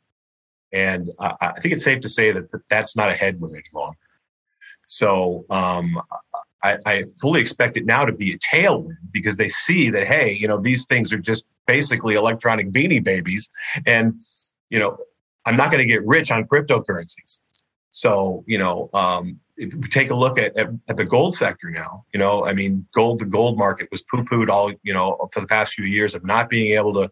And 0.71 1.09
I, 1.19 1.35
I 1.39 1.59
think 1.59 1.73
it's 1.73 1.83
safe 1.83 2.01
to 2.01 2.09
say 2.09 2.31
that 2.31 2.45
that's 2.69 2.95
not 2.95 3.09
a 3.09 3.13
headwind 3.13 3.55
anymore. 3.55 3.93
So 4.85 5.45
um, 5.49 5.99
I, 6.63 6.77
I, 6.85 7.03
fully 7.19 7.41
expect 7.41 7.75
it 7.75 7.85
now 7.85 8.05
to 8.05 8.13
be 8.13 8.33
a 8.33 8.37
tailwind 8.37 8.95
because 9.11 9.37
they 9.37 9.49
see 9.49 9.89
that 9.89 10.07
hey, 10.07 10.33
you 10.33 10.47
know, 10.47 10.57
these 10.57 10.85
things 10.85 11.11
are 11.11 11.17
just 11.19 11.45
basically 11.67 12.15
electronic 12.15 12.71
beanie 12.71 13.03
babies, 13.03 13.49
and 13.85 14.15
you 14.69 14.79
know, 14.79 14.97
I'm 15.45 15.57
not 15.57 15.71
going 15.71 15.81
to 15.81 15.87
get 15.87 16.05
rich 16.05 16.31
on 16.31 16.45
cryptocurrencies. 16.45 17.39
So, 17.89 18.43
you 18.47 18.57
know, 18.57 18.89
um, 18.93 19.39
if 19.55 19.73
we 19.75 19.87
take 19.87 20.09
a 20.09 20.15
look 20.15 20.39
at, 20.39 20.57
at, 20.57 20.69
at, 20.89 20.97
the 20.97 21.05
gold 21.05 21.35
sector 21.35 21.69
now, 21.69 22.05
you 22.11 22.19
know, 22.19 22.43
I 22.43 22.53
mean, 22.53 22.87
gold, 22.91 23.19
the 23.19 23.25
gold 23.25 23.55
market 23.55 23.87
was 23.91 24.01
poo 24.01 24.23
pooed 24.23 24.49
all, 24.49 24.71
you 24.81 24.93
know, 24.93 25.29
for 25.31 25.41
the 25.41 25.47
past 25.47 25.75
few 25.75 25.85
years 25.85 26.15
of 26.15 26.25
not 26.25 26.49
being 26.49 26.71
able 26.71 26.93
to, 26.93 27.11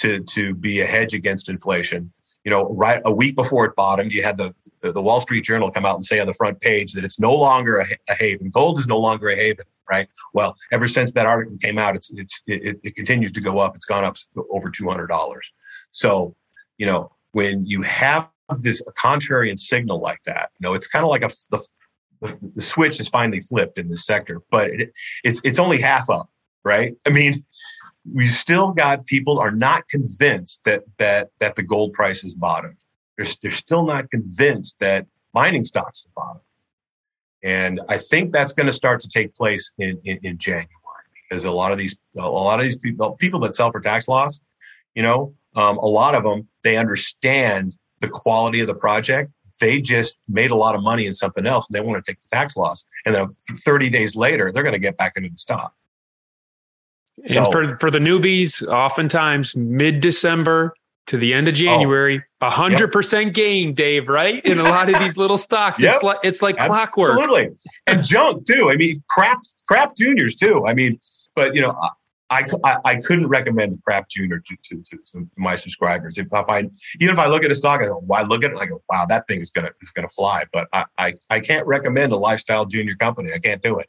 to, 0.00 0.20
to 0.20 0.54
be 0.54 0.80
a 0.80 0.86
hedge 0.86 1.14
against 1.14 1.48
inflation. 1.48 2.12
You 2.48 2.54
know, 2.54 2.70
right 2.70 3.02
a 3.04 3.14
week 3.14 3.36
before 3.36 3.66
it 3.66 3.76
bottomed, 3.76 4.10
you 4.10 4.22
had 4.22 4.38
the, 4.38 4.54
the, 4.80 4.90
the 4.90 5.02
Wall 5.02 5.20
Street 5.20 5.44
Journal 5.44 5.70
come 5.70 5.84
out 5.84 5.96
and 5.96 6.04
say 6.04 6.18
on 6.18 6.26
the 6.26 6.32
front 6.32 6.58
page 6.60 6.94
that 6.94 7.04
it's 7.04 7.20
no 7.20 7.34
longer 7.34 7.76
a, 7.76 7.86
a, 8.08 8.14
haven. 8.14 8.48
Gold 8.48 8.78
is 8.78 8.86
no 8.86 8.96
longer 8.98 9.28
a 9.28 9.36
haven, 9.36 9.66
right? 9.90 10.08
Well, 10.32 10.56
ever 10.72 10.88
since 10.88 11.12
that 11.12 11.26
article 11.26 11.58
came 11.58 11.76
out, 11.76 11.94
it's, 11.94 12.10
it's, 12.12 12.42
it, 12.46 12.80
it 12.82 12.96
continues 12.96 13.32
to 13.32 13.42
go 13.42 13.58
up. 13.58 13.76
It's 13.76 13.84
gone 13.84 14.02
up 14.02 14.16
over 14.50 14.70
$200. 14.70 15.40
So, 15.90 16.34
you 16.78 16.86
know, 16.86 17.12
when 17.32 17.66
you 17.66 17.82
have 17.82 18.30
this 18.62 18.82
contrarian 18.98 19.58
signal 19.58 20.00
like 20.00 20.22
that, 20.24 20.48
you 20.58 20.66
know, 20.66 20.72
it's 20.72 20.86
kind 20.86 21.04
of 21.04 21.10
like 21.10 21.24
a 21.24 21.28
the, 21.50 21.62
the 22.54 22.62
switch 22.62 22.98
is 22.98 23.10
finally 23.10 23.40
flipped 23.40 23.78
in 23.78 23.90
this 23.90 24.06
sector, 24.06 24.40
but 24.50 24.70
it, 24.70 24.92
it's 25.22 25.42
it's 25.44 25.58
only 25.58 25.82
half 25.82 26.08
up, 26.08 26.30
right? 26.64 26.94
I 27.06 27.10
mean, 27.10 27.44
we 28.12 28.26
still 28.26 28.72
got 28.72 29.06
people 29.06 29.38
are 29.38 29.50
not 29.50 29.88
convinced 29.88 30.64
that 30.64 30.84
that 30.98 31.30
that 31.38 31.56
the 31.56 31.62
gold 31.62 31.92
price 31.92 32.24
is 32.24 32.34
bottomed. 32.34 32.76
They're 33.16 33.26
they're 33.42 33.50
still 33.50 33.84
not 33.84 34.10
convinced 34.10 34.78
that 34.80 35.06
mining 35.34 35.64
stocks 35.64 36.06
are 36.06 36.12
bottom, 36.14 36.42
and 37.42 37.80
I 37.88 37.98
think 37.98 38.32
that's 38.32 38.52
going 38.52 38.66
to 38.66 38.72
start 38.72 39.00
to 39.02 39.08
take 39.08 39.34
place 39.34 39.72
in, 39.78 40.00
in 40.04 40.18
in 40.22 40.38
January 40.38 40.68
because 41.28 41.44
a 41.44 41.52
lot 41.52 41.72
of 41.72 41.78
these 41.78 41.98
a 42.16 42.28
lot 42.28 42.60
of 42.60 42.64
these 42.64 42.78
people 42.78 43.12
people 43.12 43.40
that 43.40 43.54
sell 43.54 43.70
for 43.70 43.80
tax 43.80 44.08
loss, 44.08 44.40
you 44.94 45.02
know, 45.02 45.34
um, 45.58 45.78
a 45.78 45.86
lot 45.86 46.14
of 46.14 46.24
them, 46.24 46.48
they 46.62 46.76
understand 46.76 47.76
the 48.00 48.08
quality 48.08 48.60
of 48.60 48.66
the 48.66 48.74
project. 48.74 49.32
They 49.60 49.80
just 49.80 50.16
made 50.28 50.52
a 50.52 50.54
lot 50.54 50.76
of 50.76 50.82
money 50.82 51.06
in 51.06 51.14
something 51.14 51.46
else 51.46 51.68
and 51.68 51.74
they 51.74 51.80
want 51.80 52.04
to 52.04 52.12
take 52.12 52.20
the 52.20 52.28
tax 52.28 52.56
loss. 52.56 52.84
And 53.04 53.14
then 53.14 53.30
30 53.58 53.90
days 53.90 54.14
later, 54.14 54.52
they're 54.52 54.62
going 54.62 54.74
to 54.74 54.78
get 54.78 54.96
back 54.96 55.14
into 55.16 55.30
the 55.30 55.38
stock. 55.38 55.74
And 57.24 57.30
so, 57.30 57.50
for, 57.50 57.76
for 57.76 57.90
the 57.90 57.98
newbies, 57.98 58.66
oftentimes 58.66 59.56
mid 59.56 60.00
December 60.00 60.74
to 61.08 61.16
the 61.16 61.34
end 61.34 61.48
of 61.48 61.52
oh. 61.52 61.56
January, 61.56 62.22
a 62.40 62.50
hundred 62.50 62.92
percent 62.92 63.34
gain, 63.34 63.74
Dave, 63.74 64.08
right? 64.08 64.44
In 64.44 64.58
a 64.58 64.62
lot 64.62 64.92
of 64.92 65.00
these 65.00 65.16
little 65.16 65.38
stocks. 65.38 65.82
yep. 65.82 65.94
It's 65.94 66.02
like 66.02 66.18
it's 66.22 66.42
like 66.42 66.58
clockwork. 66.58 67.10
Absolutely. 67.10 67.50
And 67.86 68.04
junk 68.04 68.46
too. 68.46 68.70
I 68.70 68.76
mean, 68.76 69.02
crap 69.08 69.38
crap 69.66 69.96
juniors 69.96 70.36
too. 70.36 70.64
I 70.66 70.74
mean, 70.74 71.00
but 71.34 71.54
you 71.54 71.62
know, 71.62 71.76
I, 72.30 72.44
I, 72.64 72.76
I, 72.84 72.96
couldn't 72.96 73.28
recommend 73.28 73.82
Crap 73.82 74.10
Junior 74.10 74.38
to, 74.38 74.56
to, 74.64 74.82
to, 74.82 74.98
to, 75.12 75.28
my 75.36 75.54
subscribers. 75.54 76.18
If 76.18 76.26
I 76.32 76.58
even 77.00 77.12
if 77.12 77.18
I 77.18 77.26
look 77.26 77.42
at 77.42 77.50
a 77.50 77.54
stock, 77.54 77.80
I 77.80 77.84
go, 77.84 78.02
why 78.06 78.22
look 78.22 78.44
at 78.44 78.50
it? 78.50 78.58
I 78.58 78.66
go, 78.66 78.82
wow, 78.90 79.06
that 79.08 79.26
thing 79.26 79.40
is 79.40 79.50
gonna 79.50 79.70
is 79.80 79.90
gonna 79.90 80.08
fly. 80.08 80.44
But 80.52 80.68
I, 80.72 80.84
I, 80.98 81.14
I 81.30 81.40
can't 81.40 81.66
recommend 81.66 82.12
a 82.12 82.16
lifestyle 82.16 82.66
junior 82.66 82.94
company. 82.96 83.32
I 83.32 83.38
can't 83.38 83.62
do 83.62 83.78
it. 83.78 83.88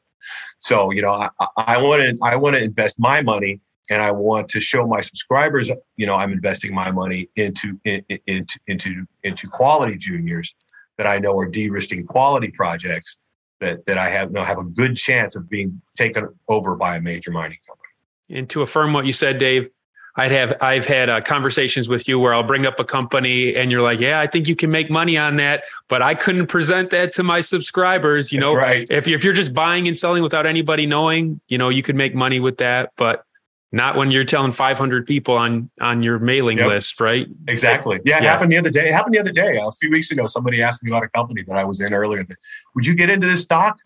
So 0.60 0.92
you 0.92 1.02
know, 1.02 1.30
I 1.58 1.82
want 1.82 2.02
to 2.02 2.18
I 2.24 2.36
want 2.36 2.56
to 2.56 2.64
invest 2.64 3.00
my 3.00 3.22
money, 3.22 3.60
and 3.90 4.02
I 4.02 4.12
want 4.12 4.48
to 4.50 4.60
show 4.60 4.86
my 4.86 5.02
subscribers, 5.02 5.72
you 5.98 6.06
know, 6.06 6.16
I'm 6.16 6.32
investing 6.32 6.74
my 6.74 6.92
money 6.92 7.30
into 7.36 7.80
in, 7.86 8.04
into 8.28 8.60
into 8.68 9.06
into 9.24 9.48
quality 9.48 9.98
juniors 9.98 10.56
that 10.98 11.08
I 11.08 11.18
know 11.18 11.38
are 11.38 11.48
de-risking 11.48 12.06
quality 12.06 12.52
projects 12.52 13.20
that 13.60 13.86
that 13.86 13.98
I 13.98 14.10
have 14.10 14.30
you 14.30 14.36
know 14.36 14.44
have 14.44 14.60
a 14.60 14.64
good 14.64 14.96
chance 14.96 15.36
of 15.36 15.50
being 15.50 15.82
taken 15.98 16.28
over 16.48 16.76
by 16.76 16.98
a 16.98 17.02
major 17.02 17.32
mining 17.32 17.58
company. 17.68 18.40
And 18.40 18.50
to 18.52 18.62
affirm 18.62 18.94
what 18.94 19.06
you 19.06 19.14
said, 19.14 19.40
Dave, 19.40 19.70
I'd 20.16 20.32
have 20.32 20.54
I've 20.62 20.86
had 20.86 21.10
uh, 21.10 21.22
conversations 21.22 21.88
with 21.88 22.08
you 22.08 22.20
where 22.20 22.34
I'll 22.34 22.44
bring 22.44 22.66
up 22.66 22.80
a 22.80 22.84
company 22.84 23.56
and 23.56 23.72
you're 23.72 23.82
like, 23.82 24.00
yeah, 24.00 24.20
I 24.20 24.28
think 24.28 24.48
you 24.48 24.56
can 24.56 24.72
make 24.72 24.90
money 24.90 25.18
on 25.18 25.38
that, 25.38 25.64
but 25.88 26.02
I 26.02 26.16
couldn't 26.16 26.48
present 26.48 26.90
that 26.90 27.14
to 27.14 27.24
my 27.24 27.42
subscribers. 27.42 28.32
You 28.32 28.40
know, 28.40 28.54
right. 28.54 28.86
if 28.90 29.08
if 29.08 29.24
you're 29.24 29.34
just 29.34 29.54
buying 29.54 29.88
and 29.88 29.98
selling 29.98 30.24
without 30.24 30.46
anybody 30.46 30.86
knowing, 30.86 31.40
you 31.48 31.58
know, 31.58 31.70
you 31.70 31.84
could 31.84 31.96
make 31.96 32.16
money 32.16 32.40
with 32.40 32.58
that, 32.58 32.92
but 32.98 33.24
Not 33.72 33.96
when 33.96 34.10
you're 34.10 34.26
telling 34.26 34.52
500 34.52 35.06
people 35.06 35.36
on 35.36 35.70
on 35.80 36.02
your 36.02 36.18
mailing 36.18 36.58
yep. 36.58 36.68
list, 36.68 37.00
right? 37.00 37.28
Exactly. 37.48 38.00
Yeah, 38.04 38.18
it 38.18 38.24
yeah. 38.24 38.32
happened 38.32 38.52
the 38.52 38.58
other 38.58 38.72
day. 38.72 38.90
It 38.90 38.94
happened 38.94 39.14
the 39.14 39.20
other 39.20 39.32
day. 39.32 39.58
A 39.58 39.72
few 39.72 39.92
weeks 39.92 40.10
ago, 40.10 40.26
somebody 40.26 40.64
asked 40.64 40.82
me 40.84 40.90
about 40.90 41.04
a 41.04 41.10
company 41.10 41.44
that 41.44 41.56
I 41.56 41.64
was 41.64 41.80
in 41.80 41.94
earlier. 41.94 42.24
That, 42.24 42.38
Would 42.74 42.88
you 42.88 42.96
get 42.96 43.12
into 43.12 43.28
this 43.28 43.44
stock? 43.44 43.78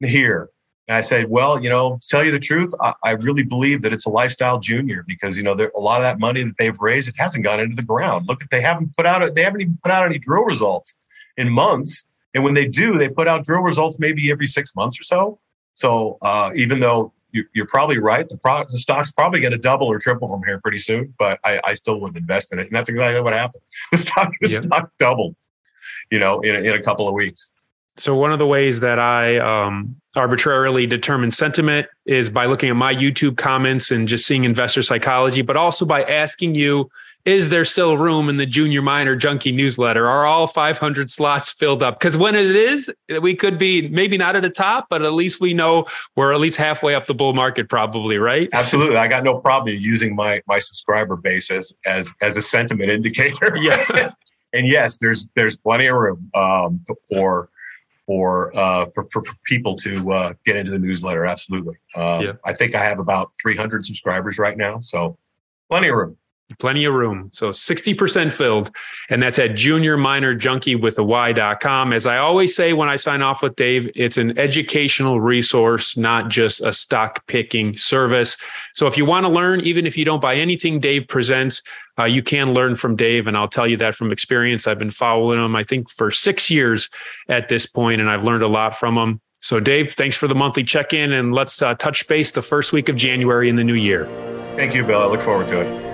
Here, 0.00 0.50
and 0.86 0.96
I 0.96 1.00
said, 1.00 1.30
well, 1.30 1.62
you 1.62 1.70
know, 1.70 1.98
tell 2.08 2.22
you 2.22 2.30
the 2.30 2.38
truth, 2.38 2.72
I, 2.80 2.92
I, 3.02 3.10
really 3.12 3.42
believe 3.42 3.80
that 3.82 3.94
it's 3.94 4.04
a 4.04 4.10
lifestyle 4.10 4.60
junior 4.60 5.02
because 5.06 5.36
you 5.36 5.42
know 5.42 5.54
there, 5.54 5.72
a 5.74 5.80
lot 5.80 5.96
of 5.96 6.02
that 6.02 6.18
money 6.18 6.42
that 6.42 6.56
they've 6.58 6.78
raised 6.78 7.08
it 7.08 7.14
hasn't 7.16 7.42
gone 7.42 7.58
into 7.58 7.74
the 7.74 7.82
ground. 7.82 8.28
Look, 8.28 8.42
they 8.50 8.60
haven't 8.60 8.94
put 8.94 9.06
out 9.06 9.34
they 9.34 9.42
haven't 9.42 9.62
even 9.62 9.78
put 9.82 9.92
out 9.92 10.04
any 10.04 10.18
drill 10.18 10.44
results 10.44 10.94
in 11.36 11.50
months, 11.50 12.04
and 12.34 12.44
when 12.44 12.54
they 12.54 12.66
do, 12.66 12.98
they 12.98 13.08
put 13.08 13.28
out 13.28 13.44
drill 13.44 13.62
results 13.62 13.98
maybe 13.98 14.30
every 14.30 14.46
six 14.46 14.74
months 14.76 15.00
or 15.00 15.04
so. 15.04 15.38
So 15.74 16.18
uh, 16.20 16.50
even 16.54 16.80
though 16.80 17.12
you, 17.32 17.44
are 17.58 17.66
probably 17.66 17.98
right, 17.98 18.28
the, 18.28 18.36
pro, 18.36 18.64
the 18.64 18.78
stock's 18.78 19.10
probably 19.10 19.40
going 19.40 19.52
to 19.52 19.58
double 19.58 19.88
or 19.88 19.98
triple 19.98 20.28
from 20.28 20.42
here 20.44 20.60
pretty 20.60 20.78
soon, 20.78 21.14
but 21.18 21.40
I, 21.44 21.60
I, 21.64 21.74
still 21.74 22.00
wouldn't 22.00 22.16
invest 22.16 22.52
in 22.52 22.60
it, 22.60 22.68
and 22.68 22.76
that's 22.76 22.88
exactly 22.88 23.20
what 23.22 23.32
happened. 23.32 23.62
The 23.90 23.98
stock, 23.98 24.32
the 24.40 24.50
yep. 24.50 24.62
stock 24.64 24.90
doubled, 24.98 25.34
you 26.12 26.18
know, 26.18 26.40
in 26.40 26.54
in 26.54 26.74
a 26.74 26.82
couple 26.82 27.08
of 27.08 27.14
weeks. 27.14 27.50
So 27.96 28.16
one 28.16 28.32
of 28.32 28.38
the 28.38 28.46
ways 28.46 28.80
that 28.80 28.98
I 28.98 29.38
um, 29.38 29.94
arbitrarily 30.16 30.86
determine 30.86 31.30
sentiment 31.30 31.86
is 32.06 32.28
by 32.28 32.46
looking 32.46 32.68
at 32.68 32.76
my 32.76 32.94
YouTube 32.94 33.36
comments 33.36 33.90
and 33.90 34.08
just 34.08 34.26
seeing 34.26 34.44
investor 34.44 34.82
psychology, 34.82 35.42
but 35.42 35.56
also 35.56 35.84
by 35.84 36.02
asking 36.04 36.56
you, 36.56 36.90
is 37.24 37.48
there 37.48 37.64
still 37.64 37.96
room 37.96 38.28
in 38.28 38.36
the 38.36 38.44
junior 38.44 38.82
miner 38.82 39.16
junkie 39.16 39.52
newsletter? 39.52 40.06
Are 40.06 40.26
all 40.26 40.46
500 40.46 41.08
slots 41.08 41.50
filled 41.50 41.82
up? 41.82 41.98
Because 41.98 42.18
when 42.18 42.34
it 42.34 42.54
is, 42.54 42.92
we 43.22 43.34
could 43.34 43.56
be 43.56 43.88
maybe 43.88 44.18
not 44.18 44.36
at 44.36 44.42
the 44.42 44.50
top, 44.50 44.88
but 44.90 45.02
at 45.02 45.14
least 45.14 45.40
we 45.40 45.54
know 45.54 45.86
we're 46.16 46.32
at 46.32 46.40
least 46.40 46.58
halfway 46.58 46.94
up 46.94 47.06
the 47.06 47.14
bull 47.14 47.32
market, 47.32 47.70
probably, 47.70 48.18
right? 48.18 48.50
Absolutely. 48.52 48.96
I 48.96 49.08
got 49.08 49.24
no 49.24 49.38
problem 49.38 49.74
using 49.78 50.14
my 50.14 50.42
my 50.46 50.58
subscriber 50.58 51.16
base 51.16 51.50
as 51.50 51.72
as, 51.86 52.12
as 52.20 52.36
a 52.36 52.42
sentiment 52.42 52.90
indicator. 52.90 53.56
Yeah. 53.56 54.10
and 54.52 54.66
yes, 54.66 54.98
there's 54.98 55.30
there's 55.34 55.56
plenty 55.56 55.86
of 55.86 55.96
room 55.96 56.30
um, 56.34 56.82
for 57.08 57.48
for, 58.06 58.56
uh, 58.56 58.86
for, 58.94 59.06
for, 59.10 59.22
for 59.24 59.34
people 59.44 59.74
to 59.76 60.12
uh, 60.12 60.32
get 60.44 60.56
into 60.56 60.70
the 60.70 60.78
newsletter. 60.78 61.24
Absolutely. 61.24 61.76
Um, 61.94 62.22
yeah. 62.22 62.32
I 62.44 62.52
think 62.52 62.74
I 62.74 62.84
have 62.84 62.98
about 62.98 63.30
300 63.42 63.84
subscribers 63.84 64.38
right 64.38 64.56
now, 64.56 64.78
so 64.80 65.18
plenty 65.70 65.88
of 65.88 65.96
room. 65.96 66.16
Plenty 66.58 66.84
of 66.84 66.92
room. 66.92 67.30
So 67.32 67.50
60% 67.50 68.32
filled. 68.32 68.70
And 69.08 69.22
that's 69.22 69.38
at 69.38 69.52
juniorminerjunkie 69.52 70.80
with 70.80 70.98
a 70.98 71.02
Y.com. 71.02 71.92
As 71.92 72.04
I 72.04 72.18
always 72.18 72.54
say 72.54 72.74
when 72.74 72.88
I 72.88 72.96
sign 72.96 73.22
off 73.22 73.42
with 73.42 73.56
Dave, 73.56 73.90
it's 73.94 74.18
an 74.18 74.38
educational 74.38 75.22
resource, 75.22 75.96
not 75.96 76.28
just 76.28 76.60
a 76.60 76.72
stock 76.72 77.26
picking 77.28 77.74
service. 77.76 78.36
So 78.74 78.86
if 78.86 78.98
you 78.98 79.06
want 79.06 79.24
to 79.24 79.32
learn, 79.32 79.62
even 79.62 79.86
if 79.86 79.96
you 79.96 80.04
don't 80.04 80.20
buy 80.20 80.36
anything 80.36 80.80
Dave 80.80 81.08
presents, 81.08 81.62
uh, 81.98 82.04
you 82.04 82.22
can 82.22 82.52
learn 82.52 82.76
from 82.76 82.94
Dave. 82.94 83.26
And 83.26 83.38
I'll 83.38 83.48
tell 83.48 83.66
you 83.66 83.78
that 83.78 83.94
from 83.94 84.12
experience. 84.12 84.66
I've 84.66 84.78
been 84.78 84.90
following 84.90 85.42
him, 85.42 85.56
I 85.56 85.62
think, 85.62 85.90
for 85.90 86.10
six 86.10 86.50
years 86.50 86.90
at 87.28 87.48
this 87.48 87.64
point, 87.66 88.02
and 88.02 88.10
I've 88.10 88.24
learned 88.24 88.42
a 88.42 88.48
lot 88.48 88.76
from 88.76 88.98
him. 88.98 89.20
So, 89.40 89.60
Dave, 89.60 89.94
thanks 89.94 90.16
for 90.16 90.26
the 90.26 90.34
monthly 90.34 90.64
check 90.64 90.92
in, 90.92 91.12
and 91.12 91.34
let's 91.34 91.60
uh, 91.60 91.74
touch 91.74 92.06
base 92.08 92.30
the 92.30 92.42
first 92.42 92.72
week 92.72 92.88
of 92.88 92.96
January 92.96 93.48
in 93.48 93.56
the 93.56 93.64
new 93.64 93.74
year. 93.74 94.06
Thank 94.56 94.74
you, 94.74 94.84
Bill. 94.84 95.02
I 95.02 95.06
look 95.06 95.20
forward 95.20 95.48
to 95.48 95.60
it. 95.60 95.93